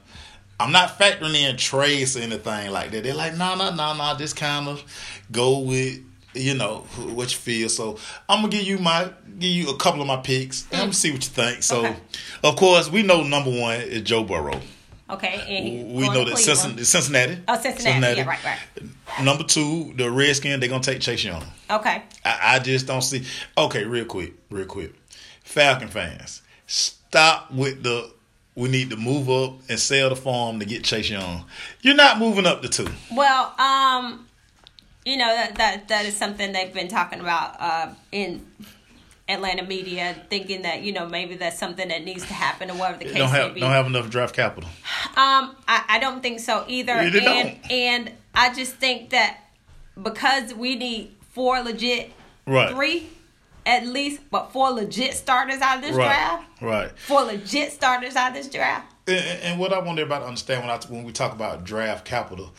[0.59, 3.03] I'm not factoring in trades or anything like that.
[3.03, 4.83] They're like, no, no, no, no, just kind of
[5.31, 5.99] go with
[6.33, 6.79] you know
[7.13, 7.69] what you feel.
[7.69, 7.97] So
[8.29, 10.63] I'm gonna give you my give you a couple of my picks.
[10.71, 11.63] And I'm gonna see what you think.
[11.63, 11.95] So, Okay.
[12.43, 14.59] of course, we know number one is Joe Burrow.
[15.09, 15.43] Okay.
[15.85, 16.37] And We know that.
[16.37, 17.37] Cincinnati, Cincinnati.
[17.47, 18.17] Oh, Cincinnati.
[18.21, 19.23] Yeah, right, right.
[19.23, 20.59] Number two, the Redskins.
[20.59, 21.43] They're gonna take Chase Young.
[21.69, 22.01] Okay.
[22.25, 23.23] I, I just don't see.
[23.57, 24.93] Okay, real quick, real quick.
[25.43, 28.11] Falcon fans, stop with the.
[28.55, 31.45] We need to move up and sell the farm to get Chase Young.
[31.81, 32.87] You're not moving up the two.
[33.11, 34.27] Well, um,
[35.05, 38.45] you know that that that is something they've been talking about uh, in
[39.29, 42.99] Atlanta media, thinking that you know maybe that's something that needs to happen or whatever
[42.99, 43.59] the case Don't may have be.
[43.61, 44.69] don't have enough draft capital.
[45.15, 46.93] Um, I, I don't think so either.
[46.93, 47.71] And don't.
[47.71, 49.39] and I just think that
[50.01, 52.11] because we need four legit,
[52.45, 52.71] Right.
[52.73, 53.09] three
[53.65, 56.05] at least, but four legit starters out of this Right.
[56.05, 56.61] draft.
[56.61, 56.99] Right.
[56.99, 58.91] Four legit starters out of this draft.
[59.07, 62.03] And, and what I want everybody to understand when I when we talk about draft
[62.05, 62.51] capital,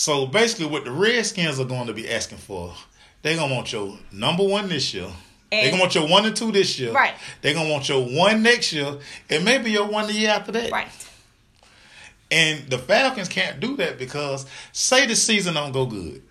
[0.00, 2.72] so basically what the Redskins are going to be asking for,
[3.20, 5.10] they're gonna want your number one this year.
[5.50, 6.90] they're gonna want your one and two this year.
[6.90, 7.12] Right.
[7.42, 8.96] They're gonna want your one next year,
[9.28, 10.72] and maybe your one the year after that.
[10.72, 10.88] Right.
[12.30, 16.22] And the Falcons can't do that because say the season don't go good,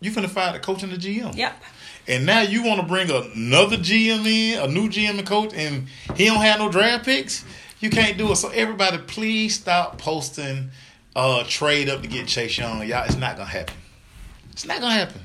[0.00, 1.34] you finna fire the coach and the GM.
[1.34, 1.62] Yep.
[2.06, 5.88] And now you want to bring another GM in, a new GM and coach, and
[6.14, 7.44] he don't have no draft picks.
[7.80, 8.36] You can't do it.
[8.36, 10.70] So everybody, please stop posting
[11.16, 12.86] uh trade up to get Chase Young.
[12.86, 13.74] Y'all, it's not gonna happen.
[14.52, 15.20] It's not gonna happen.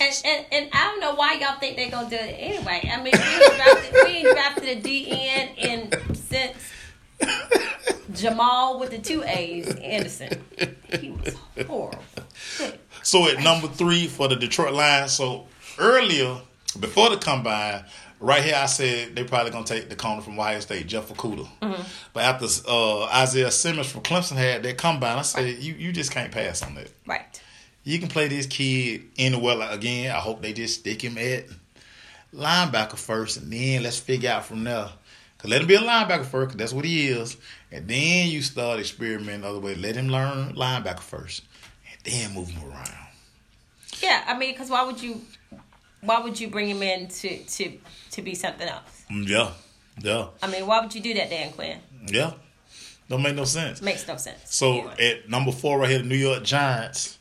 [0.00, 2.88] And, and and I don't know why y'all think they're gonna do it anyway.
[2.90, 6.56] I mean, we ain't drafted, we ain't drafted a DN in since
[8.12, 10.42] Jamaal with the two A's, Anderson.
[11.00, 12.00] He was horrible.
[13.02, 15.12] So at number three for the Detroit Lions.
[15.12, 15.46] So
[15.78, 16.38] earlier,
[16.78, 17.84] before the combine,
[18.20, 21.48] right here I said they probably gonna take the corner from Ohio State, Jeff Okudah.
[22.12, 26.12] But after uh, Isaiah Simmons from Clemson had that combine, I said you you just
[26.12, 26.90] can't pass on that.
[27.06, 27.40] Right.
[27.82, 29.56] You can play this kid anywhere.
[29.56, 31.46] Like, again, I hope they just stick him at
[32.34, 34.90] linebacker first, and then let's figure out from there.
[35.38, 37.38] Cause let him be a linebacker first, cause that's what he is,
[37.72, 39.74] and then you start experimenting other way.
[39.74, 41.42] Let him learn linebacker first,
[41.90, 42.90] and then move him around.
[44.02, 45.22] Yeah, I mean, because why would you?
[46.02, 47.72] Why would you bring him in to to
[48.12, 49.04] to be something else?
[49.10, 49.50] Mm, Yeah,
[50.00, 51.78] yeah, I mean, why would you do that, Dan Quinn?
[52.06, 52.32] yeah.
[53.08, 53.82] Don't make no sense.
[53.82, 54.38] Makes no sense.
[54.44, 54.94] So Anyway.
[55.24, 57.18] at number four right here, the New York Giants.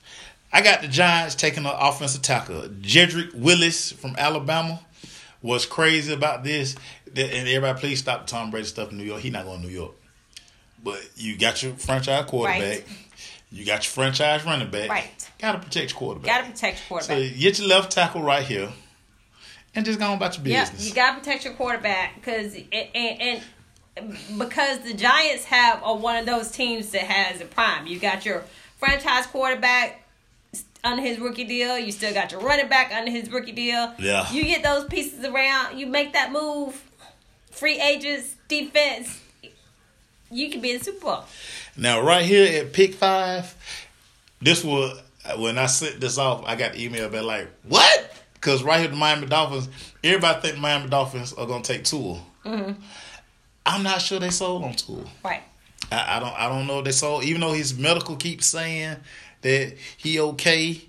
[0.53, 2.61] I got the Giants taking an offensive tackle.
[2.81, 4.79] Jedrick Willis from Alabama
[5.41, 6.75] was crazy about this.
[7.07, 9.21] And everybody, please stop the Tom Brady stuff in New York.
[9.21, 9.93] He not going to New York.
[10.83, 12.61] But you got your franchise quarterback.
[12.61, 12.87] Right.
[13.51, 14.89] You got your franchise running back.
[14.89, 15.29] Right.
[15.39, 16.25] Got to protect your quarterback.
[16.27, 17.35] gotta protect your so quarterback.
[17.35, 18.69] you get your left tackle right here,
[19.73, 20.83] and just go on about your business.
[20.83, 23.41] Yeah, you gotta protect your quarterback because and, and
[24.37, 27.87] because the Giants have are one of those teams that has a prime.
[27.87, 28.43] You got your
[28.77, 30.05] franchise quarterback
[30.83, 31.77] under his rookie deal.
[31.77, 33.93] You still got your running back under his rookie deal.
[33.97, 34.31] Yeah.
[34.31, 35.77] You get those pieces around.
[35.77, 36.81] You make that move.
[37.51, 39.21] Free agents, defense.
[40.31, 41.23] You can be in the Super Bowl.
[41.75, 43.55] Now, right here at pick five,
[44.41, 45.01] this was
[45.37, 46.43] when I sent this off.
[46.45, 49.69] I got the email back like, "What?" Because right here, the Miami Dolphins.
[50.03, 52.19] Everybody think the Miami Dolphins are gonna take Tua.
[52.45, 52.81] Mm-hmm.
[53.65, 55.03] I'm not sure they sold on Tua.
[55.23, 55.43] Right.
[55.91, 56.33] I, I don't.
[56.33, 57.23] I don't know if they sold.
[57.23, 58.97] Even though his medical keeps saying
[59.41, 60.81] that he okay.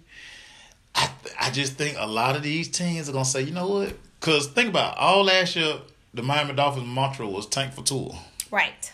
[0.94, 3.94] I I just think a lot of these teams are gonna say, you know what?
[4.18, 5.76] Because think about it, all last year,
[6.12, 8.18] the Miami Dolphins mantra was tank for Tua.
[8.50, 8.92] Right.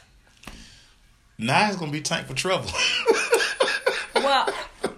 [1.38, 2.70] Now it's gonna be tank for trouble.
[4.14, 4.49] Well,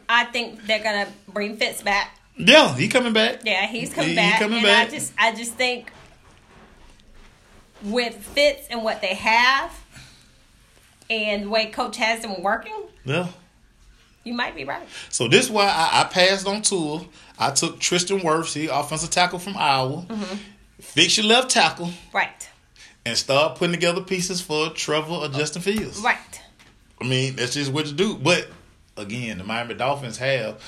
[0.09, 2.19] I think they're gonna bring Fitz back.
[2.37, 3.41] yeah, he coming back.
[3.45, 4.89] Yeah, he's coming He- he back, coming and back.
[4.89, 5.91] I just, I just think
[7.83, 9.71] with Fitz and what they have,
[11.11, 13.29] and the way Coach has them working, Yeah.
[14.25, 14.87] You might be right.
[15.11, 17.03] So this is why I, I passed on Tua.
[17.39, 20.03] I took Tristan Wirfs, he offensive tackle from Iowa.
[20.09, 20.37] Mm-hmm.
[20.81, 22.48] Fix your left tackle Right.
[23.09, 26.01] And start putting together pieces for Trevor or Justin Fields.
[26.01, 26.43] Right.
[27.01, 28.17] I mean, that's just what you do.
[28.17, 28.49] But
[28.97, 30.61] again, the Miami Dolphins have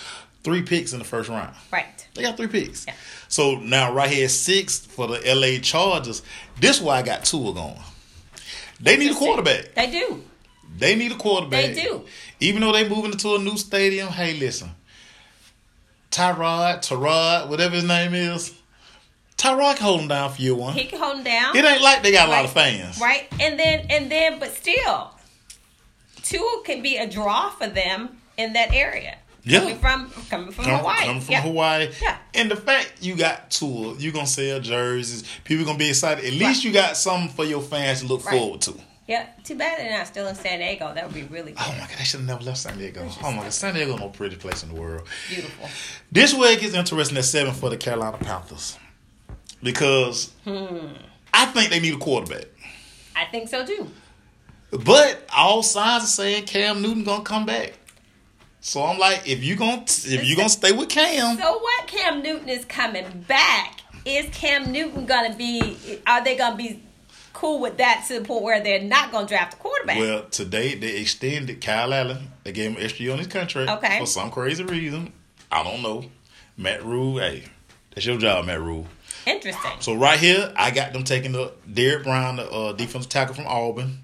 [0.43, 1.55] three picks in the first round.
[1.71, 2.09] Right.
[2.15, 2.87] They got three picks.
[2.87, 2.95] Yeah.
[3.29, 6.23] So now right here, six for the LA Chargers.
[6.59, 7.79] This is why I got Tua going.
[8.81, 9.75] They need a quarterback.
[9.75, 10.25] They do.
[10.79, 11.75] They need a quarterback.
[11.75, 12.05] They do.
[12.41, 14.71] Even though they're moving into a new stadium, hey, listen.
[16.11, 18.55] Tyrod, Tyrod, whatever his name is,
[19.41, 20.75] Tyrod can hold him down for year one.
[20.75, 21.57] He can hold them down.
[21.57, 23.01] It ain't like they got a lot of fans.
[23.01, 23.27] Right.
[23.41, 25.15] And then and then but still
[26.23, 29.17] Tua can be a draw for them in that area.
[29.43, 29.61] Yeah.
[29.61, 31.05] Coming from coming from Come, Hawaii.
[31.07, 31.41] come from yeah.
[31.43, 31.91] Hawaii.
[32.03, 32.19] Yeah.
[32.35, 35.25] And the fact you got Tua, you gonna sell jerseys.
[35.45, 36.25] People gonna be excited.
[36.25, 38.39] At least you got something for your fans to look Right.
[38.39, 38.75] forward to.
[39.09, 39.27] Yeah.
[39.43, 40.93] Too bad they're not still in San Diego.
[40.95, 43.09] That would be really Oh my god, I should have never left San Diego.
[43.25, 45.09] Oh my god, San Diego no pretty place in the world.
[45.31, 45.69] Beautiful.
[46.13, 48.77] This way it gets interesting at seven for the Carolina Panthers.
[49.63, 50.89] Because Hmm.
[51.33, 52.47] I think they need a quarterback.
[53.15, 53.89] I think so too.
[54.71, 57.73] But all signs are saying Cam Newton gonna come back.
[58.61, 62.23] So I'm like, if you gonna if you gonna stay with Cam, So what Cam
[62.23, 66.83] Newton is coming back, is Cam Newton gonna be are they gonna be
[67.33, 69.99] cool with that to the point where they're not gonna draft a quarterback?
[69.99, 72.31] well, today they extended Kyle Allen.
[72.45, 73.99] They gave him an extra year on his contract Okay.
[73.99, 75.13] for some crazy reason.
[75.51, 76.05] I don't know.
[76.57, 77.45] Matt Rhule, hey,
[77.95, 78.87] that's your job, Matt Rhule.
[79.27, 79.71] Interesting.
[79.81, 83.47] So right here, I got them taking the Derrick Brown, the uh, defensive tackle from
[83.47, 83.99] Auburn.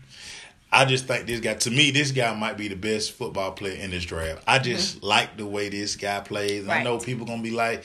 [0.71, 3.77] I just think this guy, to me, this guy might be the best football player
[3.77, 4.43] in this draft.
[4.47, 6.63] I just like the way this guy plays.
[6.63, 7.85] And I know people gonna be like,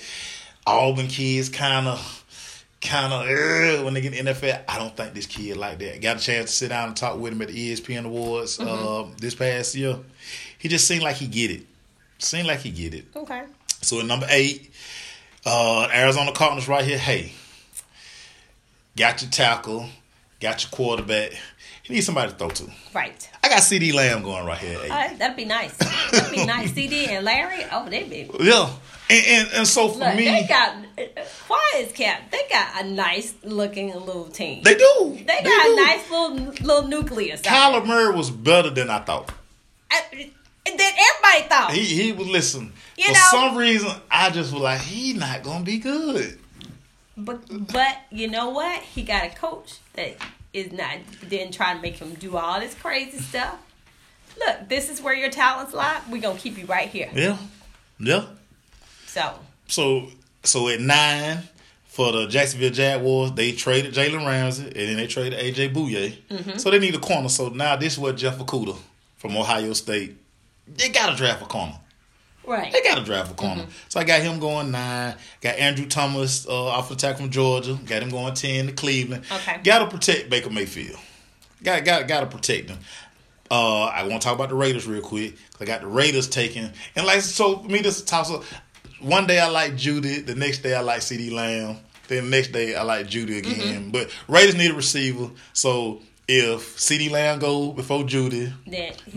[0.66, 4.64] Auburn kids kind of, kind of when they get in the NFL.
[4.68, 6.02] I don't think this kid like that.
[6.02, 9.08] Got a chance to sit down and talk with him at the ESPN Awards uh,
[9.18, 9.98] this past year.
[10.58, 11.66] He just seemed like he get it.
[12.18, 13.06] Seemed like he get it.
[13.16, 13.44] Okay.
[13.82, 14.72] So at number eight,
[15.46, 16.98] uh, Arizona Cardinals right here.
[16.98, 17.34] Hey,
[18.96, 19.88] got your tackle,
[20.40, 21.32] got your quarterback.
[21.84, 22.70] He needs somebody to throw to.
[22.94, 23.30] Right.
[23.44, 24.78] I got CeeDee Lamb going right here.
[24.80, 25.76] Uh, that'd be nice.
[26.12, 26.72] That'd be nice.
[26.76, 27.66] CD and Larry.
[27.72, 28.30] Oh, they be.
[28.40, 28.70] yeah,
[29.10, 30.76] and, and and so for Look, me, they got
[31.48, 32.30] quiet cap.
[32.32, 34.62] They got a nice looking little team.
[34.64, 35.18] they do.
[35.26, 35.74] They got do.
[35.74, 37.42] a nice little little nucleus.
[37.42, 39.32] Kyler Murray was better than I thought.
[39.90, 40.30] there.
[40.66, 41.72] And then everybody thought.
[41.74, 42.74] He he was listen.
[42.98, 46.38] You for know- some reason, I just was like, he not gonna be good.
[47.18, 48.82] But but you know what?
[48.82, 50.16] He got a coach that
[50.54, 50.98] is not
[51.30, 53.58] didn't try to make him do all this crazy stuff.
[54.40, 56.02] Look, this is where your talents lie.
[56.10, 57.10] We're gonna keep you right here.
[57.14, 57.38] Yeah,
[58.00, 58.26] yeah.
[59.08, 60.08] So So
[60.44, 61.40] so at nine
[61.86, 66.16] for the Jacksonville Jaguars, they traded Jalen Ramsey and then they traded AJ Bouye.
[66.30, 66.58] Mm-hmm.
[66.58, 67.28] So they need a corner.
[67.30, 68.78] So now this is what Jeff Okudah
[69.18, 70.18] from Ohio State.
[70.76, 71.76] They got to draft a corner.
[72.46, 72.72] right.
[72.72, 73.46] They got to draft a Mm-hmm.
[73.56, 73.66] corner.
[73.90, 75.16] So I got him going nine.
[75.42, 77.78] Got Andrew Thomas uh, off the attack from Georgia.
[77.86, 79.24] Got him going ten to Cleveland.
[79.32, 79.60] Okay.
[79.64, 81.00] Got to protect Baker Mayfield.
[81.64, 82.80] Got got got to protect him.
[83.50, 85.36] Uh, I want to talk about the Raiders real quick.
[85.60, 88.44] I got the Raiders taking and like so for me this is a toss up.
[89.02, 90.26] One day I like Jeudy.
[90.26, 91.78] The next day I like CeeDee Lamb.
[92.08, 93.56] Then the next day I like Jeudy again.
[93.56, 93.92] Mm-hmm.
[93.92, 95.30] But Raiders need a receiver.
[95.54, 96.02] So
[96.34, 98.52] if CeeDee Lamb go before Jeudy,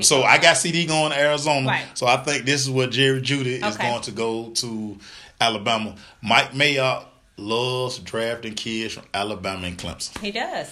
[0.04, 1.66] so I got CeeDee going to Arizona.
[1.68, 1.86] Right.
[1.94, 3.88] So I think this is where Jerry Jeudy is Okay.
[3.88, 4.98] going to go to
[5.40, 5.94] Alabama.
[6.22, 7.04] Mike Mayock
[7.36, 10.18] loves drafting kids from Alabama and Clemson.
[10.18, 10.70] he does.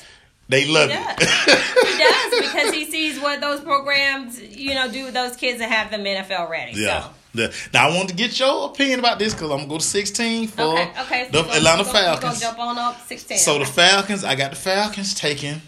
[0.48, 1.20] They love He it.
[1.20, 5.72] he does because he sees what those programs, you know, do with those kids and
[5.72, 6.72] have them NFL ready.
[6.80, 7.02] yeah.
[7.02, 7.10] So.
[7.34, 7.46] Yeah.
[7.72, 10.48] Now I want to get your opinion about this because I'm gonna go to 16
[10.48, 10.90] for Okay.
[11.00, 11.28] Okay.
[11.30, 12.40] the we're gonna- Atlanta we're gonna- we're gonna Falcons.
[12.40, 13.38] jump on up sixteen.
[13.38, 15.62] So the Falcons, I got the Falcons taking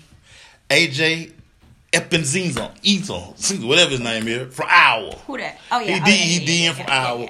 [0.71, 1.33] AJ
[1.93, 5.15] Epinzinzo, Ezel, whatever his name is, from Iowa.
[5.27, 5.59] Who that?
[5.71, 5.95] Oh yeah.
[5.95, 7.29] He oh, D- yeah, he DM yeah, from yeah, Iowa.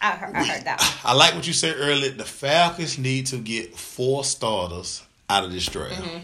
[0.00, 0.80] I heard, I heard that.
[0.80, 1.12] One.
[1.12, 2.10] I like what you said earlier.
[2.10, 6.02] The Falcons need to get four starters out of this draft.
[6.02, 6.18] Mm-hmm.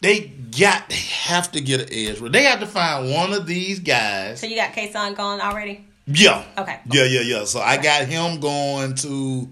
[0.00, 2.18] They got, they have to get an edge.
[2.32, 4.40] They have to find one of these guys.
[4.40, 5.86] So you got Kason gone already?
[6.06, 6.44] Yeah.
[6.58, 6.80] Okay.
[6.90, 7.44] Yeah, yeah, yeah.
[7.44, 9.48] So I got him going to.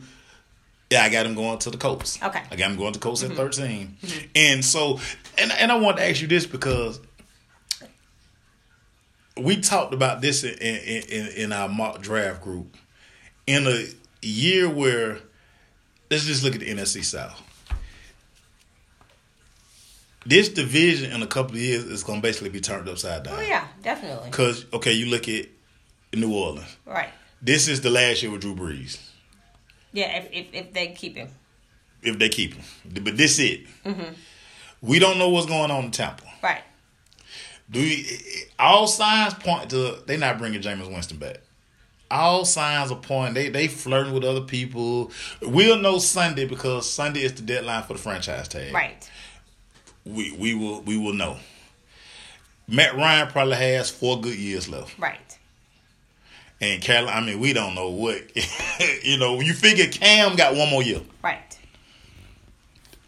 [0.91, 2.21] Yeah, I got him going to the Colts.
[2.21, 2.41] Okay.
[2.41, 2.53] Mm-hmm.
[2.53, 3.97] I got him going to Colts at 13.
[4.35, 4.99] And so,
[5.39, 7.01] and and I want to ask you this because
[9.37, 12.77] we talked about this in in, in, in our mock draft group.
[13.47, 13.85] In a
[14.23, 15.19] year where,
[16.11, 17.41] let's just look at the NFC South.
[20.27, 23.39] This division in a couple of years is going to basically be turned upside down.
[23.39, 24.31] Oh yeah, definitely.
[24.31, 25.47] Because, okay, you look at
[26.13, 26.77] New Orleans.
[26.85, 27.09] Right.
[27.41, 28.99] This is the last year with Drew Brees,
[29.93, 31.29] Yeah, if if, if they keep him.
[32.03, 32.65] if they keep him.
[33.05, 33.67] But this it.
[33.85, 34.15] Mm-hmm.
[34.83, 36.25] We don't know what's going on in Tampa.
[36.43, 36.63] Right.
[37.71, 38.19] Do you,
[38.59, 41.39] all signs point to they not bringing Jameis Winston back.
[42.11, 45.13] All signs are pointing they they flirting with other people.
[45.43, 48.73] We'll know Sunday because Sunday is the deadline for the franchise tag.
[48.75, 49.09] Right.
[50.05, 51.37] We we will we will know.
[52.67, 54.99] Matt Ryan probably has four good years left.
[54.99, 55.30] Right.
[56.61, 58.23] And Carolina, I mean, we don't know what.
[59.03, 61.01] you know, you figure Cam got one more year.
[61.23, 61.59] Right.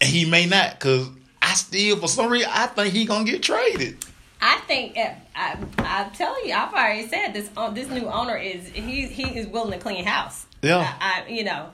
[0.00, 1.08] And he may not, because
[1.42, 4.04] I still, for some reason, I think he going to get traded.
[4.40, 8.36] I think uh, I I tell you I've already said this uh, this new owner
[8.36, 10.46] is he he is willing to clean house.
[10.62, 10.78] Yeah.
[11.00, 11.70] I, I you know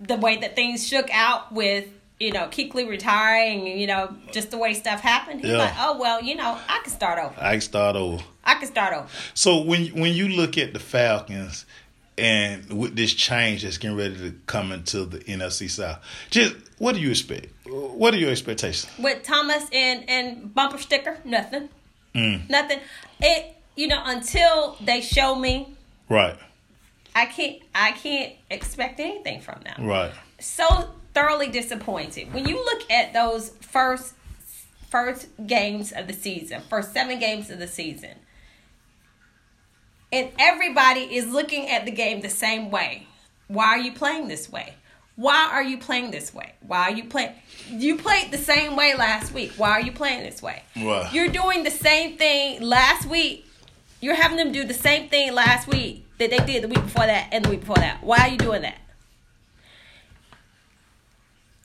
[0.00, 1.88] the way that things shook out with
[2.22, 5.40] you know Kuechly retiring you know just the way stuff happened.
[5.40, 5.58] He's Yeah.
[5.58, 7.34] like oh well you know I can start over.
[7.40, 8.22] I can start over.
[8.44, 9.08] I can start over.
[9.34, 11.66] So when when you look at the Falcons
[12.18, 15.98] and with this change that's getting ready to come into the NFC South,
[16.30, 17.46] just what do you expect?
[17.66, 18.90] What are your expectations?
[18.98, 21.68] with Thomas and and bumper sticker, nothing,
[22.14, 22.48] Mm.
[22.50, 22.80] nothing.
[23.20, 25.54] It you know until they show me,
[26.08, 26.36] Right,
[27.16, 29.86] I can't I can't expect anything from them.
[29.86, 30.64] right, So
[31.14, 34.14] thoroughly disappointed when you look at those first
[34.90, 38.10] first games of the season, first seven games of the season,
[40.12, 43.06] and everybody is looking at the game the same way.
[43.48, 44.74] Why are you playing this way?
[45.16, 46.52] Why are you playing this way?
[46.60, 47.34] Why are you playing?
[47.68, 49.52] You played the same way last week.
[49.56, 50.62] Why are you playing this way?
[50.76, 51.12] Right.
[51.12, 53.46] You're doing the same thing last week.
[54.00, 57.06] You're having them do the same thing last week that they did the week before
[57.06, 58.02] that and the week before that.
[58.02, 58.78] Why are you doing that?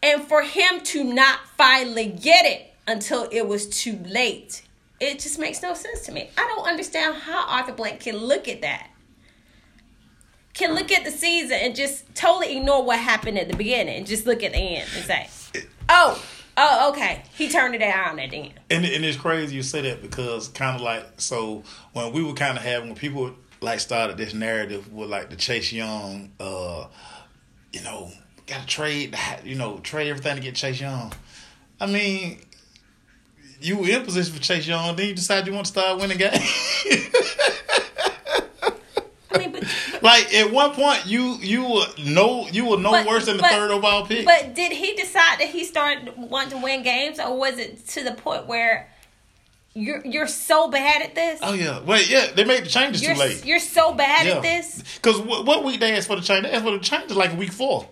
[0.03, 4.61] And for him to not finally get it until it was too late,
[4.99, 6.29] it just makes no sense to me.
[6.37, 8.89] I don't understand how Arthur Blank can look at that.
[10.53, 14.07] Can look at the season and just totally ignore what happened at the beginning and
[14.07, 15.29] just look at the end and say,
[15.87, 16.23] oh,
[16.57, 17.23] oh, okay.
[17.35, 18.53] He turned it around at the end.
[18.71, 22.33] And and it's crazy you say that because kind of like so when we were
[22.33, 26.87] kind of having when people like started this narrative with like the Chase Young, uh,
[27.71, 28.11] you know,
[28.47, 31.13] got to trade, you know, trade everything to get Chase Young.
[31.79, 32.39] I mean,
[33.61, 36.17] you were in position for Chase Young, then you decide you want to start winning
[36.17, 36.39] games.
[39.29, 39.63] I mean, but,
[40.01, 43.43] like at one point, you you were no you were no But- worse than the
[43.43, 44.25] but- third overall pick.
[44.25, 48.03] but did he decide that he started wanting to win games, or was it to
[48.03, 48.89] the point where
[49.73, 51.39] you're you're so bad at this?
[51.43, 53.45] oh yeah, wait yeah, they made the changes you're too late.
[53.45, 54.81] you're so bad Yeah, at this.
[54.95, 56.43] because what, what week they asked for the change?
[56.45, 57.87] They asked for the change like week four.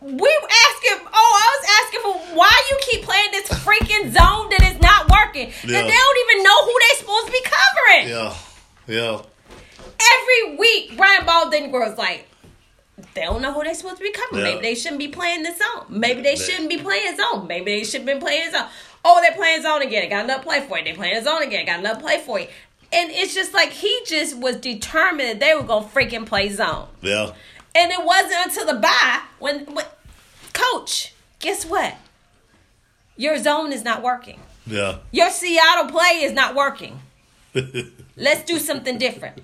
[0.00, 1.08] We were asking.
[1.12, 5.10] Oh, I was asking for why you keep playing this freaking zone that is not
[5.10, 5.48] working.
[5.48, 5.80] Yeah.
[5.80, 8.08] That they don't even know who they supposed to be covering.
[8.08, 8.34] Yeah,
[8.86, 9.22] yeah.
[9.98, 12.28] Every week, Brian Baldwin was like,
[13.14, 14.44] they don't know who they supposed to be covering.
[14.44, 14.52] Yeah.
[14.52, 15.86] Maybe they shouldn't be playing this zone.
[15.88, 17.46] Maybe they shouldn't be playing zone.
[17.46, 18.66] Maybe they should have been playing zone.
[19.04, 20.04] Oh, they're playing zone again.
[20.04, 20.84] I got another play for you.
[20.84, 21.62] They playing zone again.
[21.62, 22.48] I got another play for you.
[22.92, 26.88] And it's just like he just was determined that they were gonna freaking play zone.
[27.02, 27.32] Yeah.
[27.76, 29.84] And it wasn't until the bye when, when
[30.54, 31.94] coach, guess what?
[33.18, 34.40] Your zone is not working.
[34.66, 34.98] Yeah.
[35.12, 37.00] Your Seattle play is not working.
[38.16, 39.42] Let's do something different.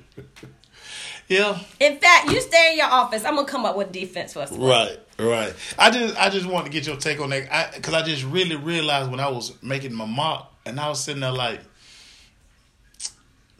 [1.28, 1.58] yeah.
[1.78, 3.24] In fact, you stay in your office.
[3.24, 4.52] I'm gonna come up with defense for us.
[4.52, 4.98] Right.
[5.18, 5.54] Right.
[5.78, 8.56] I just I just want to get your take on that because I, just really
[8.56, 11.60] realized when I was making my mock and I was sitting there like,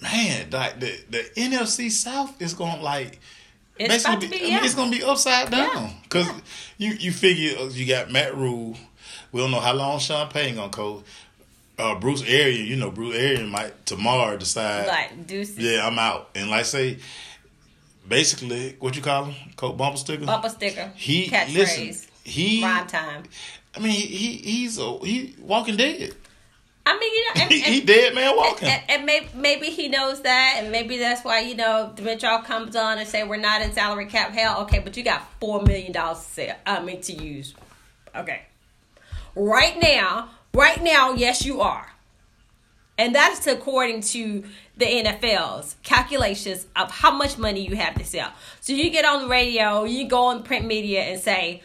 [0.00, 3.20] man, like the the NFC South is going like.
[3.78, 4.64] It's about to basically be, I mean, yeah.
[4.64, 6.34] it's gonna be upside down because yeah.
[6.78, 8.76] you you figure uh, you got Matt Rhule.
[9.32, 11.04] We don't know how long Sean Payton gonna coach.
[11.78, 14.86] Uh, Bruce Arian, you know Bruce Arian might tomorrow decide.
[14.86, 15.58] Like deuces.
[15.58, 16.28] Yeah, I'm out.
[16.34, 16.98] And like say,
[18.06, 20.26] basically, what you call him, Coach Bumper Sticker.
[20.26, 20.92] Bumper sticker.
[20.94, 21.88] He listen.
[21.88, 22.08] catchphrase.
[22.24, 22.62] He.
[22.62, 23.22] Rhyme time.
[23.74, 26.14] I mean, he, he he's a, he walking dead.
[26.84, 28.68] I mean, you know, and, He, dead man walking.
[28.68, 32.74] and, and maybe, maybe he knows that, and maybe that's why you know Dimitri comes
[32.74, 34.62] on and say we're not in salary cap hell.
[34.62, 36.56] Okay, but you got four million dollars to sell.
[36.66, 37.54] I mean to use.
[38.16, 38.42] Okay,
[39.36, 41.86] right now, right now, yes, you are,
[42.98, 44.42] and that's according to
[44.76, 48.32] the NFL's calculations of how much money you have to sell.
[48.60, 51.62] So you get on the radio, you go on print media, and say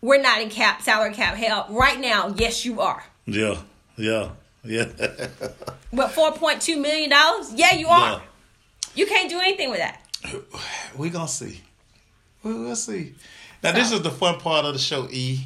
[0.00, 1.66] we're not in cap salary cap hell.
[1.70, 3.04] Right now, yes, you are.
[3.26, 3.60] yeah,
[3.96, 4.30] yeah,
[4.66, 4.86] yeah.
[5.92, 7.52] but four point two million dollars?
[7.54, 8.22] Yeah, you are.
[8.94, 10.02] You can't do anything with that.
[10.96, 11.60] we gonna see.
[12.42, 13.14] We will see.
[13.62, 15.08] Now this is the fun part of the show.
[15.10, 15.40] E,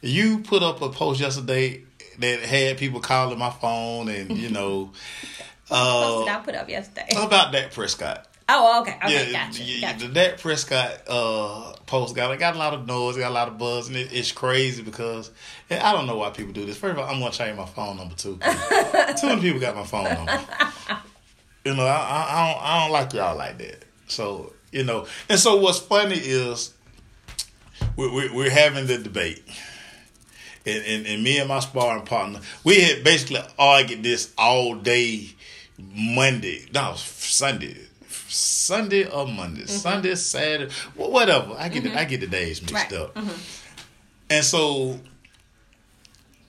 [0.00, 1.84] you put up a post yesterday
[2.18, 4.92] that had people calling my phone, and you know,
[5.70, 7.08] uh, I put up yesterday.
[7.12, 8.27] How about that Prescott.
[8.50, 8.96] Oh, okay.
[9.04, 9.62] Okay, yeah, gotcha.
[9.62, 10.08] yeah, gotcha.
[10.08, 13.58] the Dak Prescott uh, post got got a lot of noise, got a lot of
[13.58, 15.30] buzz, and it, it's crazy because
[15.70, 16.78] I don't know why people do this.
[16.78, 18.38] First of all, I'm gonna change my phone number too.
[19.20, 20.40] Too many people got my phone number.
[21.64, 23.84] You know, I, I, I don't I don't like y'all like that.
[24.06, 26.72] So you know, and so what's funny is
[27.96, 29.42] we, we, we're having the debate.
[30.66, 35.30] And, and, and me and my sparring partner, we had basically argued this all day
[35.78, 36.66] Monday.
[36.74, 37.87] No, Sunday.
[38.28, 39.62] Sunday or Monday.
[39.62, 39.70] Mm-hmm.
[39.76, 41.54] Sunday, Saturday, whatever.
[41.58, 41.98] I get the, mm-hmm.
[41.98, 42.92] I get the days mixed Right.
[42.92, 43.14] up.
[43.14, 43.40] Mm-hmm.
[44.30, 44.98] And so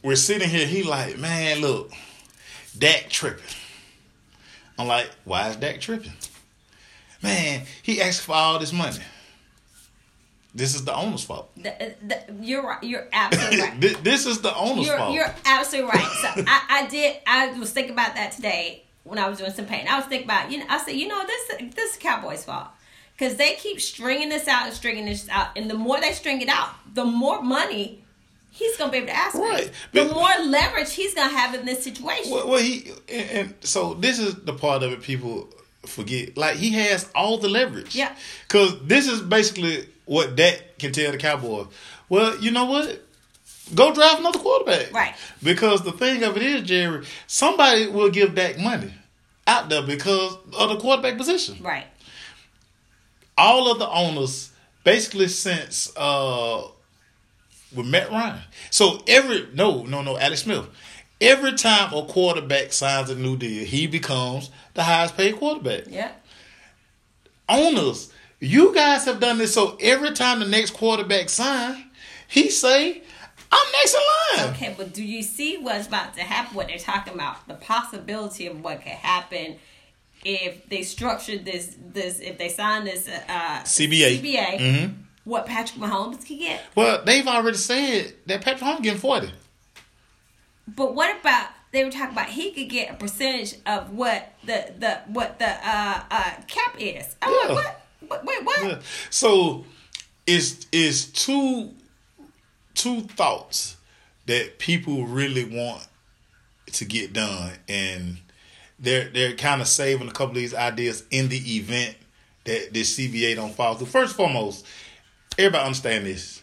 [0.03, 1.91] we're sitting here, he like, man, look,
[2.77, 3.43] Dak tripping.
[4.77, 6.11] I'm like, why is Dak tripping?
[7.21, 8.97] Man, he asked for all this money.
[10.55, 11.51] This is the owner's fault.
[11.57, 12.83] The- uh, the- you're right.
[12.83, 13.81] You're absolutely right.
[13.81, 15.13] Thi- this is the owner's You're, fault.
[15.13, 16.07] you're absolutely right.
[16.07, 17.17] So I, I did.
[17.27, 19.87] I was thinking about that today when I was doing some painting.
[19.89, 20.65] I was thinking about you know.
[20.69, 22.67] I said, you know, this this is Cowboys' fault
[23.17, 26.41] because they keep stringing this out and stringing this out, and the more they string
[26.41, 28.03] it out, the more money
[28.51, 29.47] he's gonna be able to ask for.
[29.49, 29.71] Right.
[29.91, 32.31] The But- more leverage he's gonna have in this situation.
[32.31, 35.49] Well, well, he and, and so this is the part of it people
[35.85, 36.37] forget.
[36.37, 37.95] Like he has all the leverage.
[37.95, 38.15] Yeah.
[38.47, 41.67] Because this is basically what Dak can tell the Cowboys.
[42.09, 43.01] Well, you know what?
[43.75, 44.91] Go draft another quarterback.
[44.91, 45.13] Right.
[45.43, 48.91] Because the thing of it is, Jerry, somebody will give Dak money
[49.49, 51.57] out there because of the quarterback position.
[51.61, 51.87] Right.
[53.37, 54.51] All of the owners,
[54.83, 56.67] basically since uh
[57.75, 58.41] with Matt Ryan.
[58.69, 60.67] So every no, no, no, Alex Smith.
[61.21, 65.83] Every time a quarterback signs a new deal, he becomes the highest paid quarterback.
[65.87, 66.11] Yeah.
[67.49, 71.89] Owners, you guys have done this so every time the next quarterback sign,
[72.27, 73.01] he say,
[73.51, 74.01] I'm next in
[74.45, 74.53] line.
[74.55, 76.55] Okay, but do you see what's about to happen?
[76.55, 77.47] What they're talking about?
[77.47, 79.57] The possibility of what could happen
[80.23, 81.75] if they structured this.
[81.93, 84.19] This if they sign this uh, CBA.
[84.21, 84.59] CBA.
[84.59, 84.93] Mhm.
[85.23, 86.61] What Patrick Mahomes could get.
[86.75, 89.31] Well, they've already said that Patrick Mahomes getting 40.
[90.67, 94.73] But what about they were talking about he could get a percentage of what the
[94.77, 97.15] the what the uh uh cap is.
[97.21, 97.53] I'm Yeah.
[97.53, 97.81] like, what?
[98.07, 98.25] what?
[98.25, 98.63] Wait, what?
[98.63, 98.79] Yeah.
[99.09, 99.65] So
[100.27, 101.73] it's it's two
[102.73, 103.77] two thoughts
[104.25, 105.87] that people really want
[106.67, 108.17] to get done and
[108.79, 111.95] they're they're kind of saving a couple of these ideas in the event
[112.45, 113.87] that this CBA don't fall through.
[113.87, 114.65] First and foremost,
[115.37, 116.41] everybody understand this.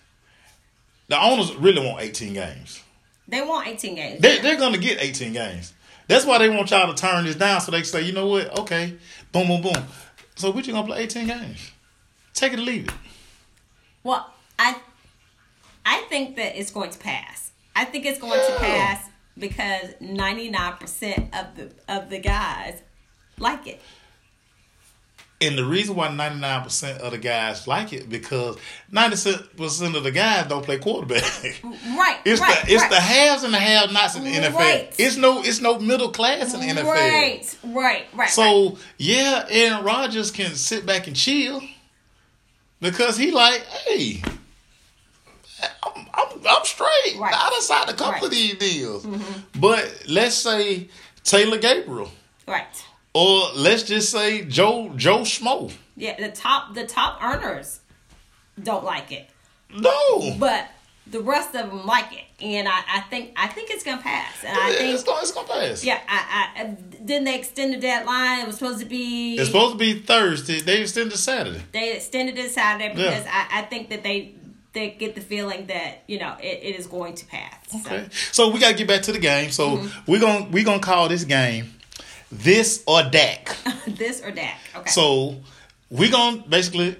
[1.08, 2.82] The owners really want 18 games.
[3.28, 4.20] They want 18 games.
[4.20, 5.72] They, they're going to get 18 games.
[6.08, 8.26] That's why they want y'all to turn this down so they can say, you know
[8.26, 8.58] what?
[8.60, 8.96] Okay,
[9.32, 9.84] boom, boom, boom.
[10.36, 11.70] So we just going to play 18 games.
[12.34, 12.94] Take it or leave it.
[14.04, 14.76] Well, I
[15.86, 17.52] I think that it's going to pass.
[17.74, 19.08] I think it's going to pass
[19.38, 22.82] because 99% of the of the guys
[23.38, 23.80] like it.
[25.38, 28.56] And the reason why 99% of the guys like it because
[28.90, 31.22] 90% of the guys don't play quarterback.
[31.62, 32.18] Right.
[32.24, 32.90] It's right, the it's right.
[32.90, 34.54] the haves and the have nots in the NFL.
[34.54, 34.94] Right.
[34.98, 36.84] It's no it's no middle class in the NFL.
[36.84, 38.06] Right, right, right.
[38.14, 38.28] right.
[38.30, 41.62] So yeah, Aaron Rodgers can sit back and chill
[42.80, 44.22] because he like, hey,
[45.94, 47.16] I'm I'm, I'm straight.
[47.18, 47.34] Right.
[47.36, 48.22] I done signed a couple Right.
[48.22, 48.24] Mm-hmm.
[48.26, 49.06] of these deals.
[49.58, 50.88] But let's say
[51.24, 52.10] Taylor Gabriel,
[52.46, 52.66] right.
[53.14, 55.72] or let's just say Joe Joe Schmo.
[55.96, 57.80] Yeah, the top the top earners
[58.62, 59.28] don't like it,
[59.74, 60.68] No, but
[61.08, 64.42] the rest of them like it, and I, I think I think it's gonna pass,
[64.44, 65.84] and I Yeah, think it's gonna it's gonna pass.
[65.84, 66.64] yeah, I, I
[67.04, 68.40] didn't they extend the deadline?
[68.40, 70.60] It was supposed to be It's supposed to be Thursday.
[70.60, 71.62] They extended to Saturday.
[71.72, 73.10] they extended it Saturday Yeah.
[73.10, 74.34] because I, I think that they
[74.76, 77.54] they get the feeling that you know it, it is going to pass.
[77.70, 78.06] So, Okay.
[78.32, 79.50] So we gotta get back to the game.
[79.50, 80.10] So Mm-hmm.
[80.10, 81.72] we're gonna we're gonna call this game
[82.30, 83.56] this or Dak.
[83.86, 84.58] this or that.
[84.76, 84.90] Okay.
[84.90, 85.36] So
[85.90, 86.96] we're gonna basically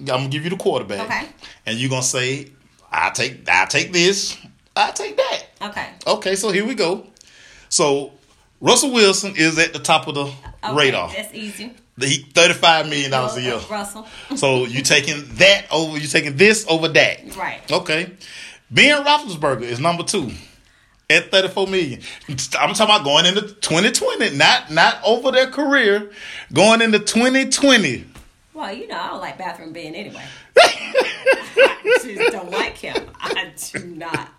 [0.00, 1.00] I'm gonna give you the quarterback.
[1.00, 1.28] Okay.
[1.66, 2.50] And you're gonna say,
[2.90, 4.36] I take I take this,
[4.74, 5.42] I take that.
[5.62, 5.88] okay.
[6.06, 7.06] Okay, so here we go.
[7.68, 8.12] So
[8.60, 10.22] Russell Wilson is at the top of the
[10.64, 11.08] Okay, radar.
[11.12, 11.74] That's easy.
[12.00, 13.54] He thirty-five million dollars a year.
[13.54, 14.06] Uh, Russell.
[14.36, 17.36] So you taking that over you taking this over that?
[17.36, 17.60] Right.
[17.70, 18.12] Okay.
[18.70, 20.30] Ben Roethlisberger is number two
[21.10, 22.00] at 34 million.
[22.28, 22.36] I'm
[22.74, 26.10] talking about going into 2020, not not over their career,
[26.52, 28.06] going into 2020.
[28.54, 30.24] Well, you know, I don't like bathroom Ben anyway.
[30.56, 33.10] I just don't like him.
[33.20, 34.30] I do not.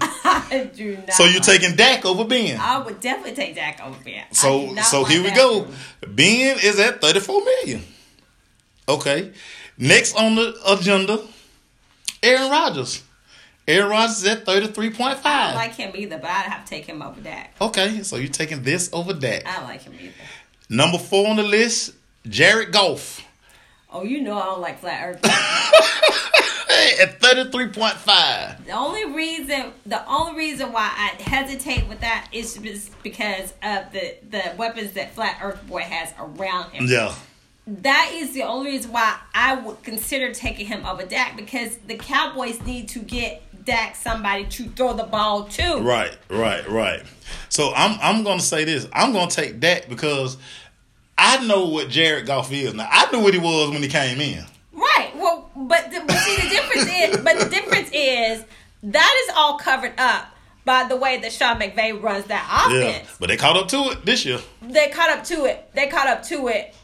[0.24, 1.12] I do not.
[1.12, 2.58] So you're taking Dak over Ben.
[2.60, 4.24] I would definitely take Dak over Ben.
[4.32, 5.64] So so here we go.
[5.64, 6.14] bathroom.
[6.16, 7.82] Ben is at 34 million.
[8.88, 9.32] Okay.
[9.78, 11.20] Next on the agenda,
[12.22, 13.02] Aaron Rodgers.
[13.68, 15.24] Aaron Rodgers is at 33.5.
[15.24, 17.54] I don't like him either, but I'd have to take him over Dak.
[17.60, 19.46] okay, so you're taking this over Dak.
[19.46, 20.12] I don't like him either.
[20.68, 21.94] Number four on the list,
[22.26, 23.24] Jared Goff
[23.92, 25.20] Oh, you know I don't like flat earth.
[27.00, 28.64] at 33.5.
[28.66, 32.58] the only reason the only reason why I hesitate with that is
[33.02, 36.86] because of the the weapons that Flat Earth Boy has around him.
[36.86, 37.14] Yeah.
[37.66, 41.96] That is the only reason why I would consider taking him over Dak because the
[41.96, 45.78] Cowboys need to get Dak somebody to throw the ball to.
[45.78, 47.02] Right, right, right.
[47.48, 48.88] So I'm I'm gonna say this.
[48.92, 50.36] I'm gonna take that because
[51.22, 52.88] I know what Jared Goff is now.
[52.90, 54.42] I knew what he was when he came in.
[54.72, 55.12] Right.
[55.16, 58.44] Well, but the, but see the difference is, but the difference is
[58.84, 60.26] that is all covered up
[60.64, 63.06] by the way that Sean McVay runs that offense.
[63.08, 63.14] Yeah.
[63.20, 64.38] But they caught up to it this year.
[64.62, 65.70] They caught up to it.
[65.74, 66.74] They caught up to it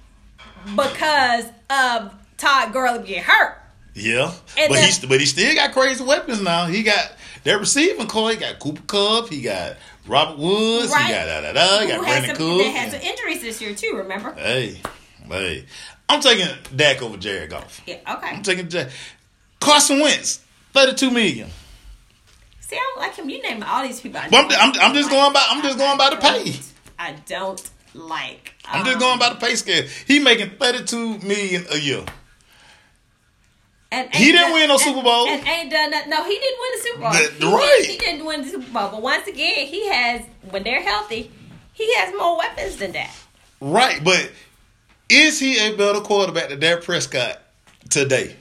[0.74, 3.58] because of Todd Gurley getting hurt.
[3.94, 4.32] Yeah.
[4.58, 6.66] And but then- he but he still got crazy weapons now.
[6.66, 7.12] He got
[7.44, 8.30] that receiving corps.
[8.32, 9.28] He got Cooper Kupp.
[9.30, 9.76] He got
[10.06, 10.90] Robert Woods.
[10.92, 11.06] Right.
[11.06, 11.78] He got da da da.
[11.80, 12.58] Who got Brandon Cook.
[12.58, 13.92] they had some injuries this year too.
[13.96, 14.32] Remember?
[14.34, 14.80] Hey,
[15.28, 15.64] hey.
[16.08, 17.80] I'm taking Dak over Jared Goff.
[17.86, 17.96] Yeah.
[18.08, 18.28] Okay.
[18.28, 18.88] I'm taking Jack.
[19.60, 20.40] Carson Wentz,
[20.72, 21.48] 32 million.
[22.60, 23.28] See, I don't like him.
[23.28, 24.20] You name all these people.
[24.20, 25.18] I But I'm- I'm- just like.
[25.18, 26.54] going by- I'm just going by the pay.
[26.98, 28.54] I don't like.
[28.64, 29.84] I'm just um, going by the pay scale.
[30.06, 32.04] He making 32 million a year.
[33.96, 35.28] And He didn't done- win no Super Bowl.
[35.28, 36.08] And ain't done that.
[36.08, 37.10] No, he didn't win the Super Bowl.
[37.12, 37.84] That- he, right.
[37.86, 38.88] He didn't win the Super Bowl.
[38.90, 41.30] But once again, he has when they're healthy,
[41.72, 43.10] he has more weapons than that.
[43.60, 44.30] Right, but
[45.08, 47.40] is he a better quarterback than Dak Prescott
[47.88, 48.36] today?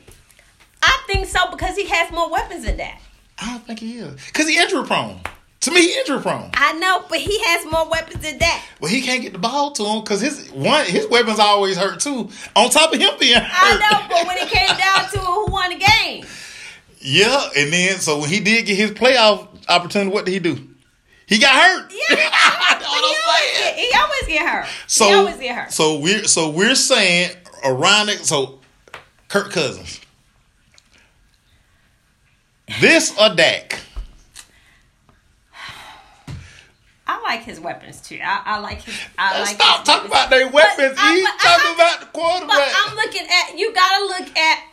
[0.83, 2.99] I think so because he has more weapons than that.
[3.39, 4.13] I don't think he is.
[4.27, 5.19] Because he injury prone.
[5.65, 6.51] To me, he injury prone.
[6.53, 8.63] I know, but he has more weapons than that.
[8.79, 11.99] Well, he can't get the ball to him because his one his weapons always hurt
[11.99, 12.29] too.
[12.55, 13.43] On top of him being hurt.
[13.51, 16.23] I know, but when it came down to it, who won the game?
[16.99, 20.69] Yeah, and then so when he did get his playoff opportunity, what did he do?
[21.25, 21.91] He got hurt.
[21.91, 23.75] Yeah, That's but what he, I'm always saying.
[23.75, 24.67] get, he always get hurt.
[24.85, 25.71] So he always get hurt.
[25.73, 27.31] So we're so we're saying
[27.63, 28.23] around it.
[28.23, 28.59] So
[29.29, 29.99] Kirk Cousins,
[32.79, 33.79] this or Dak?
[37.07, 38.19] I like his weapons too.
[38.23, 38.99] I, I like his.
[39.17, 40.11] I like stop his talking weapons.
[40.11, 40.95] about their weapons.
[40.99, 42.47] But He's I- talking I- about the quarterback.
[42.57, 42.73] But.
[42.87, 43.73] I'm looking at you.
[43.73, 44.63] Got to look at.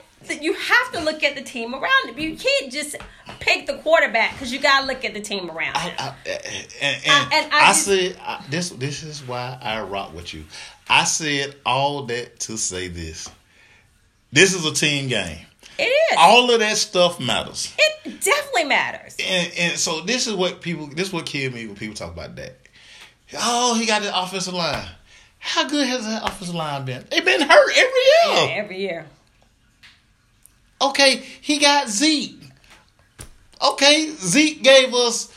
[0.41, 2.17] You have to look at the team around him.
[2.19, 2.95] You can't just
[3.41, 5.93] pick the quarterback because you got to look at the team around him.
[5.99, 6.31] I, I,
[6.81, 8.71] and, and, I- and I just- said I, this.
[8.71, 10.45] This is why I rock with you.
[10.89, 13.29] I said all that to say this.
[14.31, 15.39] This is a team game.
[15.79, 16.17] It is.
[16.19, 17.75] All of that stuff matters.
[17.79, 19.17] it definitely matters.
[19.25, 20.87] And and so this is what people.
[20.89, 22.57] This is what killed me when people talk about that.
[23.39, 24.87] Oh, he got the offensive line.
[25.39, 27.05] How good has that offensive line been?
[27.11, 28.63] They've been hurt every Yeah, year.
[28.63, 29.07] every year.
[30.81, 32.39] Okay, he got Zeke.
[33.61, 35.33] Okay, Zeke gave us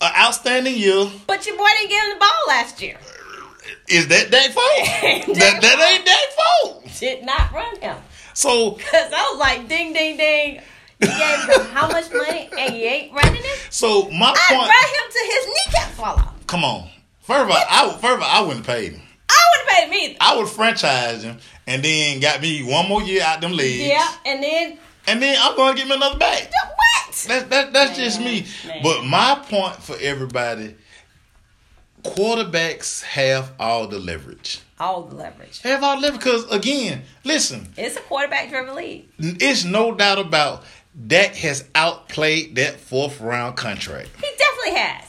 [0.00, 1.10] an outstanding year.
[1.26, 2.96] But your boy didn't give him the ball last year.
[3.88, 5.36] Is that Dak's fault?
[5.38, 7.00] that that ain't Dak's fault.
[7.00, 7.96] Did not run him.
[8.34, 10.60] So Cause I was like, ding, ding, ding.
[11.00, 13.56] You gave him how much money and you ain't running him?
[13.70, 14.68] so my point point.
[14.68, 16.46] run him to his kneecap fall off.
[16.46, 16.88] Come on.
[17.22, 19.00] First of all, I would, first of all, I wouldn't pay him.
[19.28, 20.16] I wouldn't paid him either.
[20.20, 23.78] I would franchise him and then got me one more year out them legs.
[23.80, 26.48] Yeah, and then And then I'm going to get me another bag.
[26.50, 27.14] what?
[27.28, 28.46] That, that, that's just me.
[28.66, 28.80] Man.
[28.82, 30.76] But my point for everybody
[32.02, 34.60] quarterbacks have all the leverage.
[34.78, 35.60] All the leverage.
[35.62, 39.06] Have all the leverage because, again, listen, It's a quarterback driven league.
[39.18, 40.64] it's no doubt about
[41.06, 44.08] Dak has outplayed that fourth round contract.
[44.16, 45.04] He definitely has.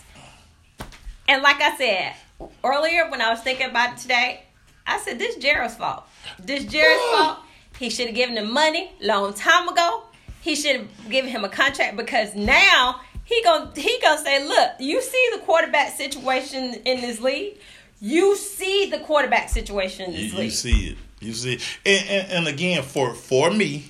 [1.28, 2.16] And like I said
[2.64, 4.44] earlier when I was thinking about it today,
[4.86, 6.04] I said this Jerry's fault.
[6.39, 7.39] This Jerry's fault.
[7.80, 10.04] He should have given him money long time ago.
[10.41, 14.71] He should have given him a contract because now he gonna he gonna say, look,
[14.80, 17.57] you see the quarterback situation in this league.
[18.01, 20.45] You see the quarterback situation in this you league.
[20.45, 20.97] You see it.
[21.21, 21.80] You see it.
[21.86, 23.86] And, and, and again, for, for me,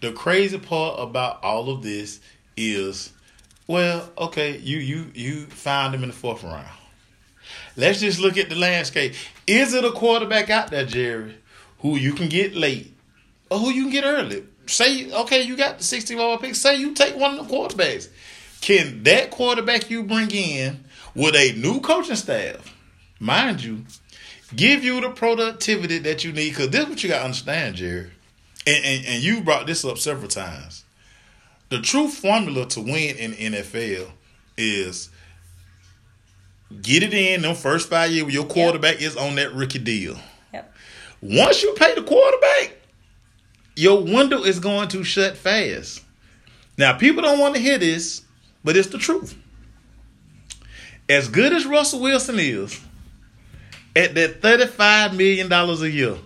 [0.00, 2.20] the crazy part about all of this
[2.56, 3.12] is,
[3.66, 6.66] well, okay, you you you found him in the fourth round.
[7.76, 9.14] Let's just look at the landscape.
[9.46, 11.36] Is it a quarterback out there, Jerry,
[11.80, 12.94] who you can get late
[13.50, 14.44] or who you can get early?
[14.66, 16.54] Say, okay, you got the 60 overall pick.
[16.54, 18.08] Say you take one of the quarterbacks.
[18.60, 20.84] Can that quarterback you bring in
[21.14, 22.74] with a new coaching staff,
[23.18, 23.84] mind you,
[24.54, 26.50] give you the productivity that you need?
[26.50, 28.10] Because this is what you got to understand, Jerry.
[28.66, 30.84] And, and, and you brought this up several times.
[31.70, 34.10] The true formula to win in NFL
[34.56, 35.08] is
[36.82, 40.16] get it in them first five years where your quarterback is on that rookie deal.
[40.52, 40.74] Yep.
[41.22, 42.76] Once you pay the quarterback,
[43.76, 46.04] your window is going to shut fast.
[46.76, 48.22] Now, people don't want to hear this,
[48.64, 49.36] but it's the truth.
[51.08, 52.80] As good as Russell Wilson is,
[53.96, 56.16] at that thirty-five million dollars a year,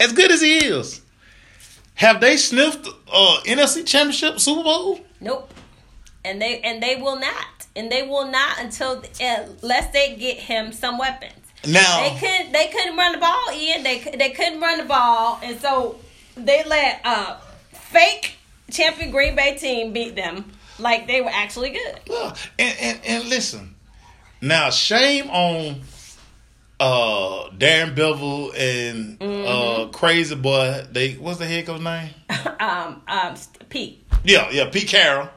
[0.00, 1.02] as good as he is,
[1.94, 5.00] have they sniffed uh, NFC Championship, Super Bowl?
[5.20, 5.52] Nope.
[6.24, 7.66] And they and they will not.
[7.74, 11.34] And they will not until unless they get him some weapons.
[11.66, 13.82] Now They couldn't they couldn't run the ball, Ian.
[13.82, 15.98] They they couldn't run the ball, and so
[16.36, 17.36] they let uh
[17.72, 18.36] fake
[18.70, 22.00] champion Green Bay team beat them like they were actually good.
[22.06, 23.74] Yeah, and, and and listen,
[24.40, 25.80] now shame on
[26.78, 30.86] uh Darrell Bevell and uh Crazy Boy.
[30.90, 32.10] They what's the head coach name?
[32.60, 33.34] um um
[33.68, 34.04] Pete.
[34.24, 35.28] Yeah, yeah, Pete Carroll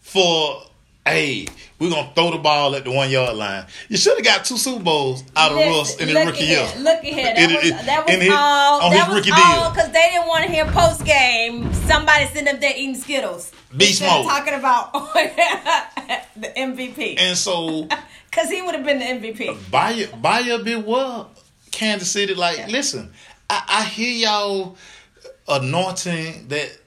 [0.00, 0.62] for
[1.06, 1.46] hey,
[1.78, 3.66] we're gonna throw the ball at the one yard line.
[3.88, 6.68] You should have got two Super Bowls out of Listen, Russ in his rookie year.
[6.78, 7.34] Look at here.
[7.34, 8.82] That was, that was his- all.
[8.82, 12.48] on that his was all because they didn't want to hear post game somebody sitting
[12.48, 13.52] up there eating Skittles.
[13.76, 14.26] Beast mode.
[14.26, 14.92] Talking about
[16.36, 17.18] the MVP.
[17.18, 17.88] And so
[18.32, 19.70] Because he would have been the MVP.
[19.70, 21.30] buy buy big well,
[21.70, 22.34] Kansas City.
[22.34, 23.12] Like, listen,
[23.50, 24.76] I, I hear y'all
[25.46, 26.78] anointing that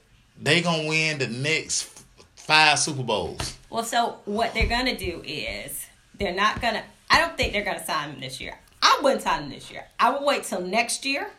[0.42, 2.02] they gonna win the next
[2.34, 3.55] five Super Bowls.
[3.76, 5.84] Well, so what they're going to do is
[6.18, 8.58] they're not going to, I don't think they're going to sign him this year.
[8.80, 9.84] I wouldn't sign him this year.
[10.00, 11.30] I would wait till next year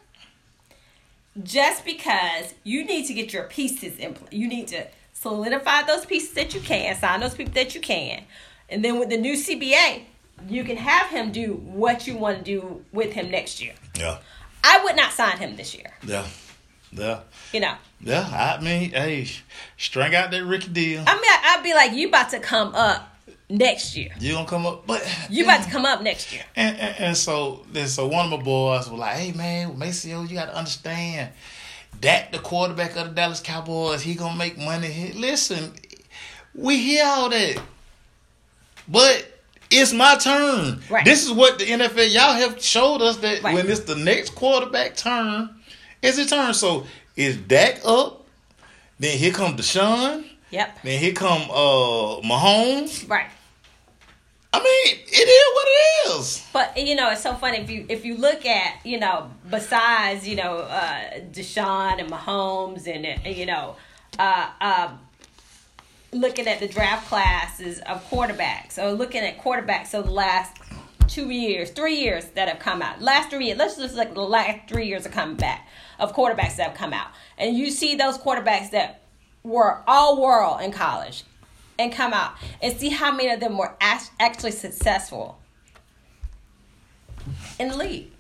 [1.42, 4.32] just because you need to get your pieces in place.
[4.32, 8.22] You need to solidify those pieces that you can, sign those people that you can.
[8.70, 10.04] And then with the new CBA,
[10.48, 13.74] you can have him do what you want to do with him next year.
[13.98, 14.20] Yeah,
[14.64, 15.92] I would not sign him this year.
[16.06, 16.28] yeah,
[16.92, 17.20] yeah,
[17.54, 18.56] You know, yeah.
[18.60, 19.28] I mean, hey,
[19.78, 21.04] string out that rookie deal.
[21.06, 23.18] I mean, I- I'd be like, you about to come up
[23.50, 24.10] next year.
[24.20, 26.44] You gonna come up, but You about to come up next year.
[26.56, 30.20] And, and, and so then so one of my boys was like, "Hey man, Maceo,
[30.20, 31.32] oh, you gotta understand,
[32.02, 34.88] that the quarterback of the Dallas Cowboys, he gonna make money.
[34.88, 35.74] He, listen,
[36.54, 37.62] we hear all that,
[38.88, 39.28] but
[39.70, 40.82] it's my turn.
[40.90, 41.04] Right.
[41.06, 43.54] This is what the NFL y'all have showed us that Right.
[43.56, 45.50] when it's the next quarterback turn,
[46.02, 46.54] it's his turn.
[46.54, 46.86] So
[47.16, 48.26] is Dak up?
[49.00, 50.26] Then here come Deshaun.
[50.50, 50.80] Yep.
[50.84, 53.10] Then here come uh Mahomes.
[53.10, 53.28] Right.
[54.54, 56.48] I mean, it is what it is.
[56.54, 60.28] But you know, it's so funny if you if you look at you know besides
[60.28, 63.76] you know uh, Deshaun and Mahomes and you know
[64.18, 64.92] uh, uh,
[66.12, 70.58] looking at the draft classes of quarterbacks or looking at quarterbacks of the last
[71.08, 73.02] two years, three years that have come out.
[73.02, 75.68] Last three years, let's just like the last three years are coming back
[76.00, 79.02] of quarterbacks that have come out, and you see those quarterbacks that
[79.44, 81.24] were all world in college
[81.80, 85.40] and come out and see how many of them were actually successful
[87.60, 88.12] in the league.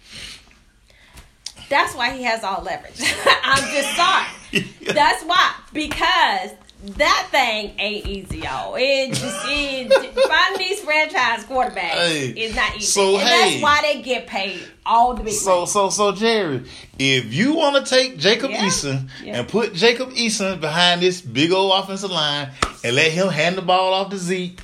[1.70, 3.02] That's why he has all leverage.
[3.44, 4.66] I'm just sorry.
[4.94, 6.52] That's why because
[6.86, 8.76] that thing ain't easy, y'all.
[8.78, 13.52] It just it, finding these franchise quarterbacks Hey, is not easy, so, and hey.
[13.60, 15.34] that's why they get paid all the big.
[15.34, 15.66] So money.
[15.68, 16.64] so so Jerry,
[17.00, 18.66] if you want to take Jacob Yeah.
[18.66, 19.40] Eason Yeah.
[19.40, 22.52] and put Jacob Eason behind this big old offensive line
[22.84, 24.60] and let him hand the ball off to Zeke,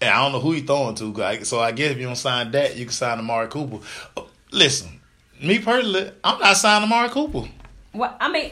[0.00, 2.50] and I don't know who he throwing to, So I guess if you don't sign
[2.52, 3.78] that, you can sign Amari Cooper.
[4.50, 5.00] Listen,
[5.40, 7.48] me personally, I'm not signing Amari Cooper.
[7.94, 8.50] Well, I mean,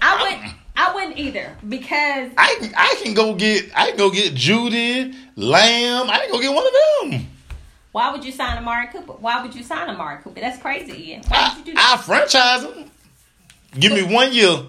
[0.00, 0.61] I wouldn't.
[0.74, 5.14] I wouldn't either because I can, I can go get I can go get Jeudy
[5.36, 6.08] Lamb.
[6.10, 6.72] I can go get one of
[7.12, 7.28] them.
[7.92, 9.12] why would you sign Amari Cooper?
[9.12, 10.40] Why would you sign Amari Cooper?
[10.40, 11.22] That's crazy, Ian.
[11.28, 11.98] Why I, would you do that?
[11.98, 12.90] I franchise him.
[13.78, 14.62] Give me one year.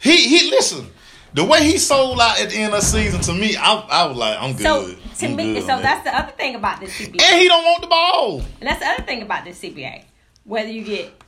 [0.00, 0.86] He he listen.
[1.32, 4.06] The way he sold out at the end of the season to me, I, I
[4.06, 4.62] was like, I'm good.
[4.62, 4.94] So
[5.26, 7.22] to I'm me, good so on that's the other thing about this CBA.
[7.22, 8.38] and he don't want the ball.
[8.60, 10.02] And that's the other thing about this CBA.
[10.44, 11.19] Whether you get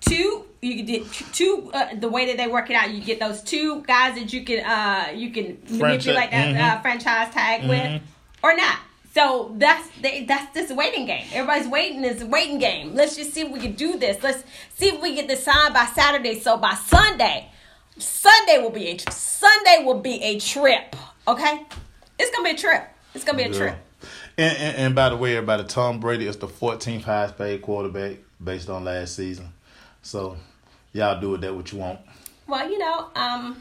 [0.00, 1.70] two, you can get two.
[1.72, 4.44] Uh, the way that they work it out, you get those two guys that you
[4.44, 6.60] can uh you can manipulate that mhm.
[6.60, 8.02] uh, franchise tag with,
[8.42, 8.78] or not.
[9.14, 11.26] So that's they, that's this waiting game.
[11.32, 12.04] Everybody's waiting.
[12.04, 12.94] It's a waiting game.
[12.94, 14.22] Let's just see if we can do this.
[14.22, 14.44] Let's
[14.76, 16.38] see if we get this signed by Saturday.
[16.38, 17.50] So by Sunday,
[17.98, 20.94] Sunday will be a Sunday will be a trip.
[21.26, 21.66] Okay,
[22.18, 22.88] it's gonna be a trip.
[23.14, 23.76] It's gonna be a trip.
[24.36, 28.18] And, and, and by the way, everybody, Tom Brady is the 14th highest paid quarterback
[28.42, 29.52] based on last season.
[30.08, 30.38] So
[30.94, 32.00] y'all do with that what you want.
[32.46, 33.60] Well, you know, um,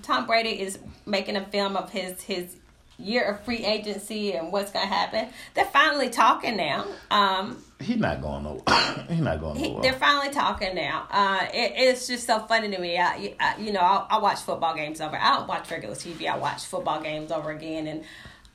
[0.00, 2.56] Tom Brady is making a film of his his
[2.98, 5.28] year of free agency and what's gonna happen.
[5.52, 6.86] They're finally talking now.
[7.10, 8.62] Um, He's not going nowhere.
[9.10, 9.82] He's not going he, nowhere.
[9.82, 11.06] they're finally talking now.
[11.10, 12.96] Uh, it, it's just so funny to me.
[12.96, 15.16] I, I you know, I, I watch football games over.
[15.16, 16.26] I don't watch regular TV.
[16.30, 18.04] I watch football games over again and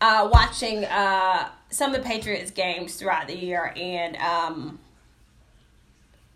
[0.01, 4.79] uh, watching uh, some of the Patriots games throughout the year, and um,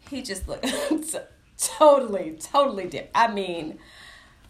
[0.09, 0.65] he just looked
[1.57, 3.11] totally, totally different.
[3.15, 3.79] I mean,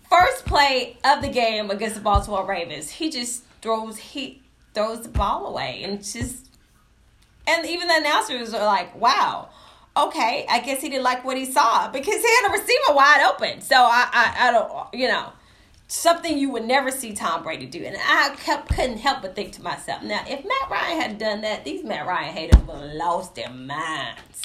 [0.09, 4.41] first play of the game against the Baltimore Ravens, he just throws he
[4.73, 6.47] throws the ball away and just
[7.47, 9.49] And even the announcers are like, wow,
[9.95, 13.29] okay, I guess he didn't like what he saw because he had a receiver wide
[13.33, 13.61] open.
[13.61, 15.33] So I, I, I don't, you know,
[15.87, 17.83] something you would never see Tom Brady do.
[17.83, 21.41] And I kept, couldn't help but think to myself, now, if Matt Ryan had done
[21.41, 24.41] that, these Matt Ryan haters would have lost their minds.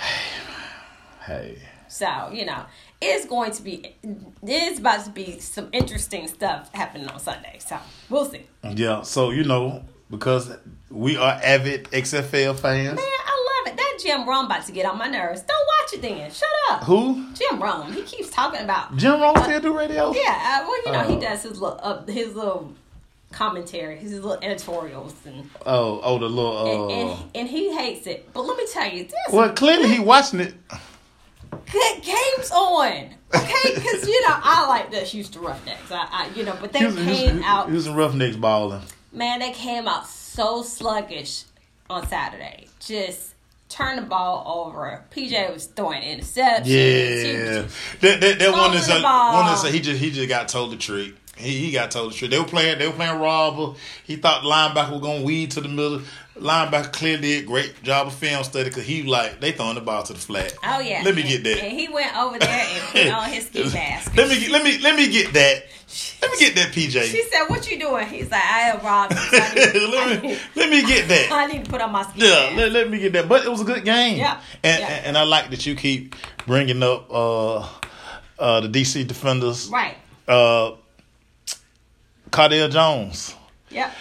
[1.26, 1.58] Hey.
[1.86, 2.64] So, you know,
[3.00, 3.94] it's going to be,
[4.42, 7.58] it's about to be some interesting stuff happening on Sunday.
[7.58, 7.76] So,
[8.08, 8.46] we'll see.
[8.64, 10.50] Yeah, so you know, because
[10.88, 12.96] we are avid XFL fans.
[12.96, 13.76] Man, I love it.
[13.76, 15.42] That Jim Rome about to get on my nerves.
[15.42, 16.30] Don't watch it then.
[16.30, 16.84] Shut up.
[16.84, 17.26] Who?
[17.34, 17.92] Jim Rome.
[17.92, 18.96] He keeps talking about.
[18.96, 20.12] Jim Rome still do radio?
[20.14, 21.20] Yeah, uh, well, you know, he Oh.
[21.20, 22.72] does his little, uh, his little
[23.32, 26.66] commentary, his little editorials, and Oh, oh, the little.
[26.90, 28.28] and, Uh, and, and he hates it.
[28.32, 29.14] But let me tell you, this.
[29.32, 30.54] well, clearly he watching it.
[31.50, 33.10] good games on.
[33.32, 35.90] Okay, because you know I like the Houston Roughnecks.
[35.92, 37.68] I, I you know, but they He was, he was, came out.
[37.68, 38.82] he was in Roughnecks balling.
[39.12, 41.44] Man, they came out so sluggish
[41.88, 42.66] on Saturday.
[42.80, 43.34] Just
[43.68, 45.04] turn the ball over.
[45.14, 46.66] PJ was throwing interceptions.
[46.66, 47.62] Yeah,
[48.00, 49.42] that that, that one is a, Throwing the ball.
[49.44, 51.14] one is a, he just he just got told the trick.
[51.40, 52.30] He, he got told the truth.
[52.30, 53.74] They were playing they were playing robber.
[54.04, 56.02] He thought linebacker was gonna weed to the middle.
[56.36, 60.02] Linebacker clearly did great job of film study because he like they throwing the ball
[60.04, 60.54] to the flat.
[60.64, 61.02] Oh yeah.
[61.04, 61.62] Let me And- get that.
[61.64, 64.16] And he went over there and put on his ski mask.
[64.16, 65.64] Let me get let me let me get that.
[66.22, 67.02] Let me get that PJ.
[67.10, 69.12] She said, "What you doing?" He's like, "I am robbed.
[69.32, 71.28] Let me let me get that.
[71.32, 73.28] I need to put on my ski Yeah, mask." let, let me get that.
[73.28, 74.18] But it was a good game.
[74.18, 74.86] Yeah, And, yeah.
[74.88, 76.14] and and I like that you keep
[76.46, 77.68] bringing up uh,
[78.38, 79.68] uh, the DC defenders.
[79.68, 79.96] Right.
[80.28, 80.76] Uh,
[82.30, 83.34] Cardale Jones
[83.70, 83.92] Yep.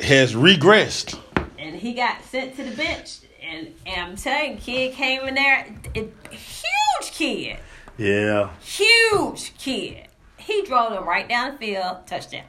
[0.00, 1.18] has regressed.
[1.58, 5.34] And he got sent to the bench, and, and I'm telling you, kid came in
[5.34, 7.56] there, it, huge kid,
[7.96, 8.50] Yeah.
[8.60, 10.08] huge kid.
[10.36, 12.44] He drove them right down the field, touchdown.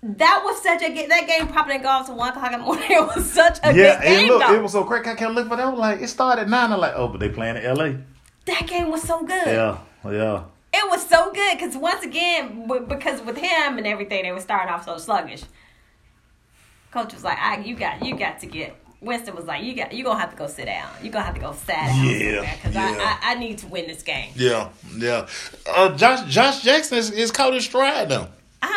[0.00, 2.64] That was such a that game probably didn't go off to one o'clock in the
[2.64, 2.86] morning.
[2.88, 4.54] It was such a Yeah, good game and look, though.
[4.54, 5.06] it was so quick.
[5.08, 6.72] I kept looking for was like, it started at nine.
[6.72, 7.96] I'm like, oh, but they playing in L.A.
[8.46, 9.44] that game was so good.
[9.46, 10.44] Yeah, yeah.
[10.72, 14.40] It was so good because once again, w- because with him and everything, they were
[14.40, 15.42] starting off so sluggish.
[16.90, 19.92] Coach was like, "I, you got, you got to get." Winston was like, "You got,
[19.92, 20.90] you gonna have to go sit down.
[21.02, 22.96] You gonna have to go sit down Yeah, because yeah.
[23.22, 25.26] I, I, I need to win this game." Yeah, yeah.
[25.66, 28.28] Uh, Josh Josh Johnson is, is caught his stride though.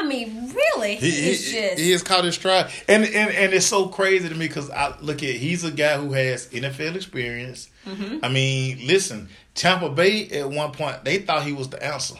[0.02, 3.54] I mean, really, he, He, is just he is caught his stride, and and and
[3.54, 6.95] it's so crazy to me because I look at he's a guy who has NFL
[6.95, 7.70] experience.
[7.86, 8.18] Mm-hmm.
[8.24, 12.16] I mean, listen, Tampa Bay at one point they thought he was the answer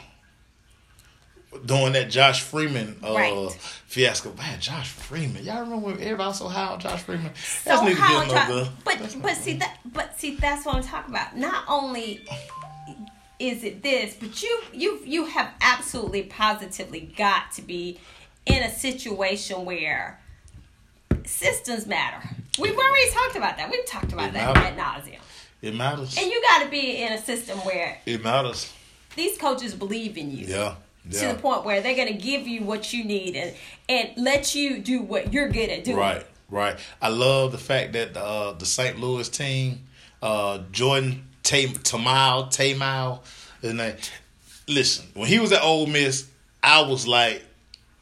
[1.66, 3.52] during that Josh Freeman uh, Right.
[3.86, 4.34] fiasco.
[4.38, 7.32] Man, Josh Freeman, y'all remember when everybody was so high on Josh Freeman?
[7.36, 8.70] so That's neither how here nor I- there.
[8.86, 11.36] But but see that but see that's what I'm talking about.
[11.36, 12.22] Not only
[13.42, 18.00] is it this, but you you you have absolutely positively got to be
[18.46, 20.20] in a situation where
[21.26, 22.28] systems matter.
[22.60, 23.70] We've already talked about that.
[23.72, 24.80] We've talked about It that matters.
[24.80, 25.20] ad nauseum.
[25.62, 26.18] It matters.
[26.18, 28.72] And you got to be in a system where It matters.
[29.16, 30.46] these coaches believe in you.
[30.48, 30.76] Yeah.
[31.12, 33.56] To the point where they're gonna give you what you need and
[33.90, 35.98] and let you do what you're good at doing.
[35.98, 36.78] Right, right.
[37.02, 39.00] I love the fact that uh, the St.
[39.00, 39.82] Louis team,
[40.22, 43.20] uh, Jordan Tay- Ta'amu, Ta'amu,
[43.62, 43.96] his name.
[44.68, 46.28] Listen, when he was at Ole Miss,
[46.64, 47.44] I was like,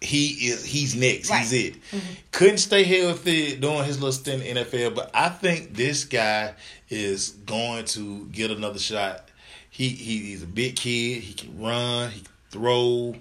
[0.02, 1.30] he is, he's next.
[1.30, 1.40] Right.
[1.40, 1.74] He's it.
[1.92, 2.14] Mm-hmm.
[2.32, 6.54] Couldn't stay healthy doing his little stint in the NFL, but I think this guy
[6.90, 9.28] is going to get another shot.
[9.70, 11.22] He, he he's a big kid.
[11.22, 12.12] He can run.
[12.12, 13.16] He can throw.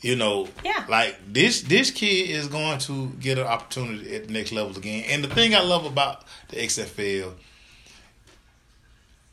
[0.00, 0.84] You know, Yeah.
[0.88, 5.04] like this this kid is going to get an opportunity at the next level again.
[5.08, 7.32] And the thing I love about the XFL,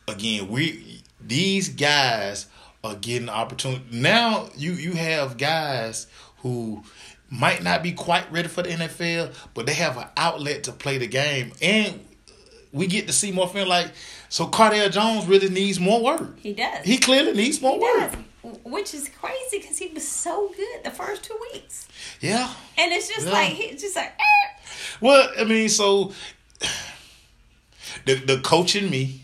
[0.08, 2.48] again, we these guys
[2.84, 3.84] are getting the opportunity.
[3.92, 6.08] Now you you have guys
[6.40, 6.84] who
[7.30, 10.98] might not be quite ready for the NFL, but they have an outlet to play
[10.98, 12.04] the game, and
[12.74, 13.68] we get to see more film.
[13.70, 13.92] Like
[14.30, 16.40] so, Cardale Jones really needs more work.
[16.40, 16.86] He does.
[16.86, 18.14] He clearly needs more work.
[18.64, 21.88] Which is crazy because he was so good the first two weeks.
[22.22, 22.52] Yeah.
[22.76, 23.34] And it's just Yeah.
[23.34, 24.50] like he's just like eh.
[25.00, 26.12] Well, I mean, so
[28.06, 29.22] the the coach in me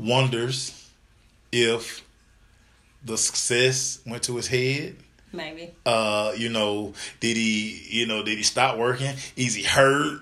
[0.00, 0.88] wonders
[1.52, 2.04] if
[3.04, 4.96] the success went to his head.
[5.32, 5.70] maybe.
[5.86, 9.14] Uh, you know, did he, you know, did he stop working?
[9.36, 10.20] Is he hurt?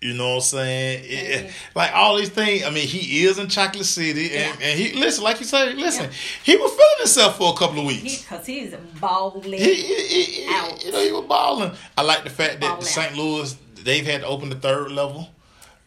[0.00, 1.04] You know what I'm saying?
[1.08, 2.62] It- like all these things.
[2.64, 4.66] I mean, he is in Chocolate City, and, Yeah.
[4.68, 6.10] and he listen, like you say, listen, Yeah.
[6.44, 8.22] he was feeling himself for a couple of weeks.
[8.22, 9.42] because he's balling.
[9.54, 10.84] He, he, he, he- Out.
[10.84, 11.72] you know, he was balling.
[11.96, 13.16] I like the fact that Balling St.
[13.16, 15.28] Louis they've had to open the third level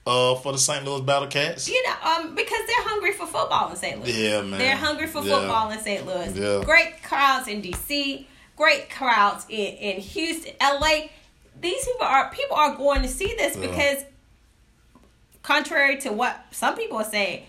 [0.06, 0.84] uh, for the St.
[0.86, 1.68] Louis BattleHawks.
[1.70, 4.00] You know, um, because they're hungry for football in St.
[4.00, 4.18] Louis.
[4.18, 4.60] Yeah, man.
[4.60, 5.40] They're hungry for Yeah.
[5.40, 6.06] football in St.
[6.06, 6.34] Louis.
[6.36, 6.64] Yeah.
[6.66, 8.26] Great crowds in DC.
[8.58, 11.10] Great crowds in, in Houston, LA.
[11.60, 13.68] these people are people are going to see this Yeah.
[13.68, 14.04] because,
[15.44, 17.44] contrary to what some people are saying,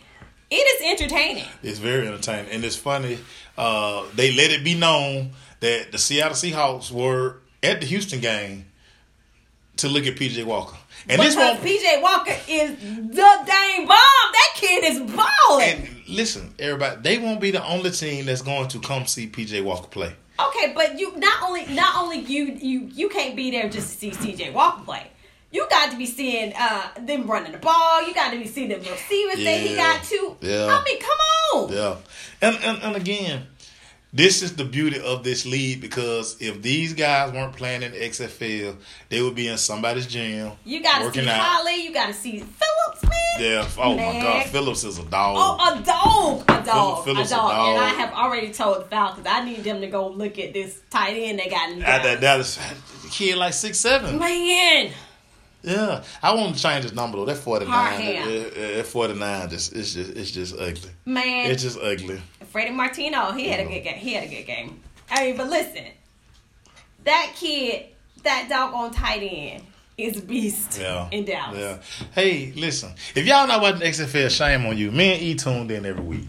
[0.50, 1.44] it is entertaining.
[1.62, 3.18] It's very entertaining, and it's funny.
[3.56, 8.66] Uh, they let it be known that the Seattle Seahawks were at the Houston game
[9.78, 10.76] to look at PJ Walker,
[11.08, 11.60] and because this won't.
[11.60, 14.32] PJ Walker is the dang bomb.
[14.32, 15.68] That kid is balling.
[15.68, 19.62] And listen, everybody, they won't be the only team that's going to come see PJ
[19.64, 20.14] Walker play.
[20.40, 23.98] Okay, but you not only not only you you you can't be there just to
[23.98, 25.06] see PJ Walker play.
[25.50, 28.06] You got to be seeing uh them running the ball.
[28.06, 30.36] You got to be seeing them receivers that he got to.
[30.40, 30.66] Yeah.
[30.66, 31.18] I mean, come
[31.54, 31.72] on.
[31.72, 31.96] Yeah,
[32.40, 33.46] and, and and again,
[34.12, 37.98] this is the beauty of this league because if these guys weren't playing in the
[37.98, 38.76] XFL,
[39.08, 40.52] they would be in somebody's gym.
[40.64, 41.40] You got to working see out.
[41.40, 41.82] Holley.
[41.84, 43.12] You got to see Phillips, man.
[43.40, 43.68] Yeah.
[43.78, 45.36] Oh my God, Phillips is a dog.
[45.38, 47.50] Oh, a dog, a dog, Phillips a a dog.
[47.50, 47.68] dog.
[47.76, 50.78] And I have already told the Falcons I need them to go look at this
[50.90, 52.58] tight end they got in that Dallas
[53.10, 54.18] kid like six seven.
[54.18, 54.90] Man,
[55.62, 57.24] Yeah, I want to change his number though.
[57.24, 58.00] That forty nine.
[58.54, 59.48] That forty nine.
[59.48, 60.90] Just it's just it's just ugly.
[61.06, 61.50] man.
[61.50, 62.20] It's just ugly.
[62.52, 63.96] Freddie Martino, he had a good game.
[63.96, 64.80] He had a good game.
[65.10, 65.84] I mean, but listen,
[67.04, 67.86] that kid,
[68.22, 69.64] that doggone tight end,
[69.98, 71.08] is a beast Yeah.
[71.10, 71.58] in Dallas.
[71.58, 72.06] Yeah.
[72.14, 72.92] Hey, listen.
[73.14, 74.90] If y'all not watching XFL, shame on you.
[74.90, 76.28] Me and E tuned in every week.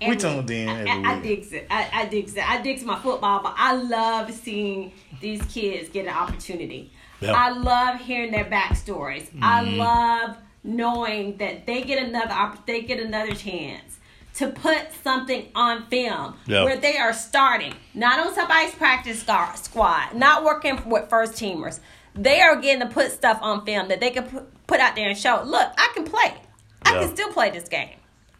[0.00, 1.22] we Every- tuned in every I, I, I week.
[1.22, 1.66] digs it.
[1.70, 2.48] I, I digs it.
[2.48, 6.90] I digs my football, but I love seeing these kids get an opportunity.
[7.20, 7.32] Yeah.
[7.32, 9.28] I love hearing their backstories.
[9.42, 9.78] I Mm-hmm.
[9.78, 13.98] love knowing that they get another they get another chance
[14.34, 20.44] to put something on film where they are starting, not on somebody's practice squad, not
[20.44, 21.80] working with first teamers.
[22.14, 25.08] They are getting to put stuff on film that they can put, put out there
[25.08, 25.42] and show.
[25.44, 26.34] Look, I can play.
[26.82, 27.96] I can still play this game.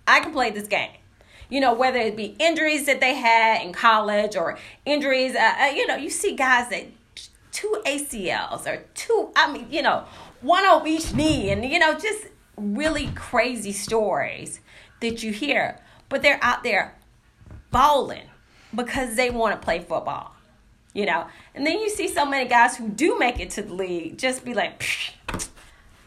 [0.06, 0.90] I can play this game.
[1.50, 5.64] You know, whether it be injuries that they had in college or injuries, uh, uh,
[5.66, 6.86] you know, you see guys that
[7.52, 10.04] two ACLs or two, I mean, you know,
[10.40, 12.26] one over each knee, and you know, just
[12.56, 14.60] really crazy stories
[15.00, 15.78] that you hear.
[16.08, 16.94] But they're out there
[17.70, 18.24] bowling
[18.74, 20.34] because they want to play football,
[20.92, 21.26] you know.
[21.54, 24.44] And then you see so many guys who do make it to the league just
[24.44, 24.82] be like,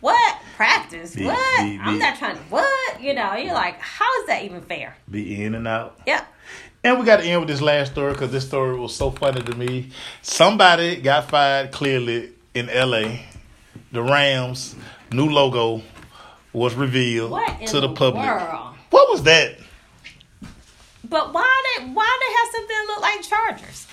[0.02, 1.16] what practice?
[1.16, 1.64] Be- what?
[1.64, 2.42] be- I'm not trying to.
[2.44, 3.02] What?
[3.02, 4.98] You know, you're like, how is that even fair?
[5.10, 6.00] Be in and out.
[6.06, 6.28] Yep.
[6.86, 9.42] And we got to end with this last story because this story was so funny
[9.42, 9.90] to me.
[10.22, 13.20] Somebody got fired clearly in LA.
[13.94, 14.76] The Rams'
[15.12, 15.82] new logo
[16.52, 18.26] was revealed What in to the, the public.
[18.26, 18.73] world?
[18.94, 19.58] What was that?
[21.04, 23.88] But why they why they have something that look like Chargers?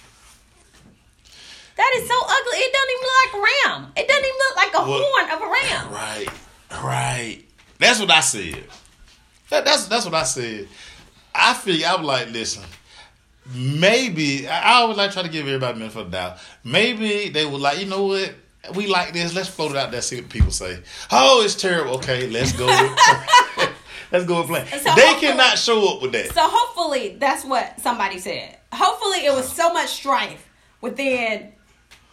[1.74, 2.58] That is so ugly.
[2.58, 3.92] It doesn't even look like a ram.
[3.96, 5.90] It doesn't even look like a horn of a ram.
[5.90, 6.28] Right,
[6.84, 7.42] right.
[7.78, 8.62] That's what I said.
[9.48, 10.68] That, that's that's what I said.
[11.34, 12.64] I feel I was like, listen,
[13.54, 16.38] maybe I, always like try to give everybody benefit of the doubt.
[16.62, 18.34] Maybe they were like, you know what?
[18.74, 19.34] We like this.
[19.34, 20.02] Let's float it out there.
[20.02, 20.82] See what people say.
[21.10, 21.94] Oh, it's terrible.
[21.94, 22.66] Okay, let's go.
[24.12, 24.66] Let's go with plan.
[24.66, 26.32] So they cannot show up with that.
[26.34, 28.56] So hopefully that's what somebody said.
[28.72, 30.48] Hopefully it was so much strife
[30.80, 31.52] within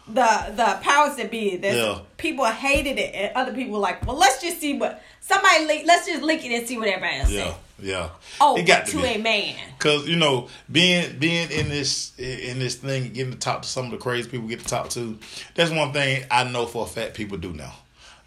[0.06, 1.98] the the powers that be that Yeah.
[2.16, 5.84] people hated it and other people were like, well, let's just see what somebody leak.
[5.86, 7.54] Let's just leak it and see what everybody else Yeah, says.
[7.80, 8.08] yeah.
[8.40, 9.54] Oh, it got to, to a man.
[9.78, 13.86] Cause you know, being being in this in this thing, getting to talk to some
[13.86, 15.18] of the crazy people we get to talk to,
[15.54, 17.74] that's one thing I know for a fact people do now.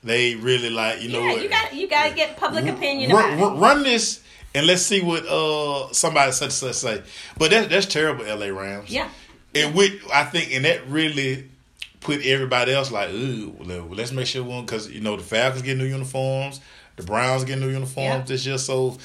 [0.04, 3.12] They really like you know Yeah, what you got you got to get public opinion
[3.12, 4.22] run, about run, run this
[4.56, 7.02] and let's see what uh somebody such such say.
[7.38, 8.90] But that's that's terrible, LA Rams.
[8.90, 9.10] Yeah.
[9.54, 11.50] And with I think and that really
[12.00, 13.56] put everybody else like, ooh,
[13.92, 16.60] let's make sure one because you know the Falcons get new uniforms,
[16.96, 18.24] the Browns get new uniforms Yeah.
[18.36, 18.98] this year, so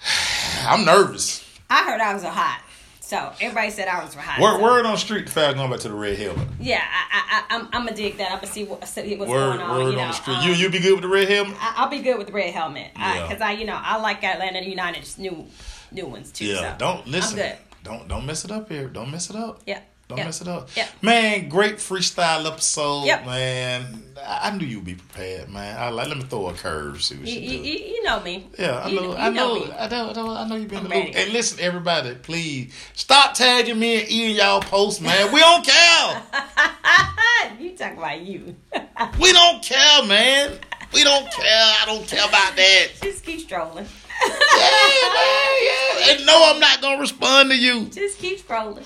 [0.66, 1.44] I'm nervous.
[1.68, 2.60] I heard I was a hot,
[3.04, 4.40] so everybody said I was hot.
[4.40, 6.48] Word, so- word on street, the Falcons going back to the red helmet.
[6.58, 8.30] Yeah, I, I, I, I'm, I'm gonna dig that.
[8.32, 9.70] I'm gonna see, what, what's Word, going on.
[9.78, 10.34] word you know, on the street.
[10.38, 11.56] um, you you be good with the red helmet?
[11.60, 13.26] I, I'll be good with the red helmet Yeah.
[13.28, 15.46] because I, you know, I like Atlanta United's new,
[15.92, 16.46] new ones too.
[16.46, 16.72] Yeah.
[16.72, 17.52] so don't listen.
[17.82, 18.88] Don't don't mess it up here.
[18.88, 19.60] Don't mess it up.
[19.66, 19.80] Yeah.
[20.08, 20.24] Don't yeah.
[20.24, 20.68] mess it up.
[20.76, 20.86] Yeah.
[21.00, 23.24] Man, great freestyle episode, Yep.
[23.26, 24.02] man.
[24.26, 25.78] I knew you'd be prepared, man.
[25.78, 27.56] I let me throw a curve, see what You, do.
[27.56, 28.46] you, know me.
[28.58, 29.72] yeah, I know, you I know, me.
[29.72, 31.16] I know, I know, I know you've been I'm in the loop.
[31.16, 35.32] And listen, everybody, please stop tagging me and eating y'all posts, man.
[35.32, 36.22] We don't care.
[37.60, 38.54] you talk about you.
[39.20, 40.58] we don't care, man.
[40.92, 41.46] We don't care.
[41.46, 42.88] I don't care about that.
[43.02, 43.86] Just keep strolling.
[44.22, 46.12] Yeah, man, yeah.
[46.12, 47.86] And no, I'm not gonna respond to you.
[47.86, 48.84] Just keep scrolling.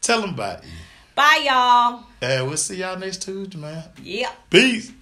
[0.00, 0.64] Tell them about it.
[1.14, 2.04] Bye, y'all.
[2.20, 3.84] And we'll see y'all next Tuesday, man.
[4.02, 4.50] Yep.
[4.50, 4.92] Peace.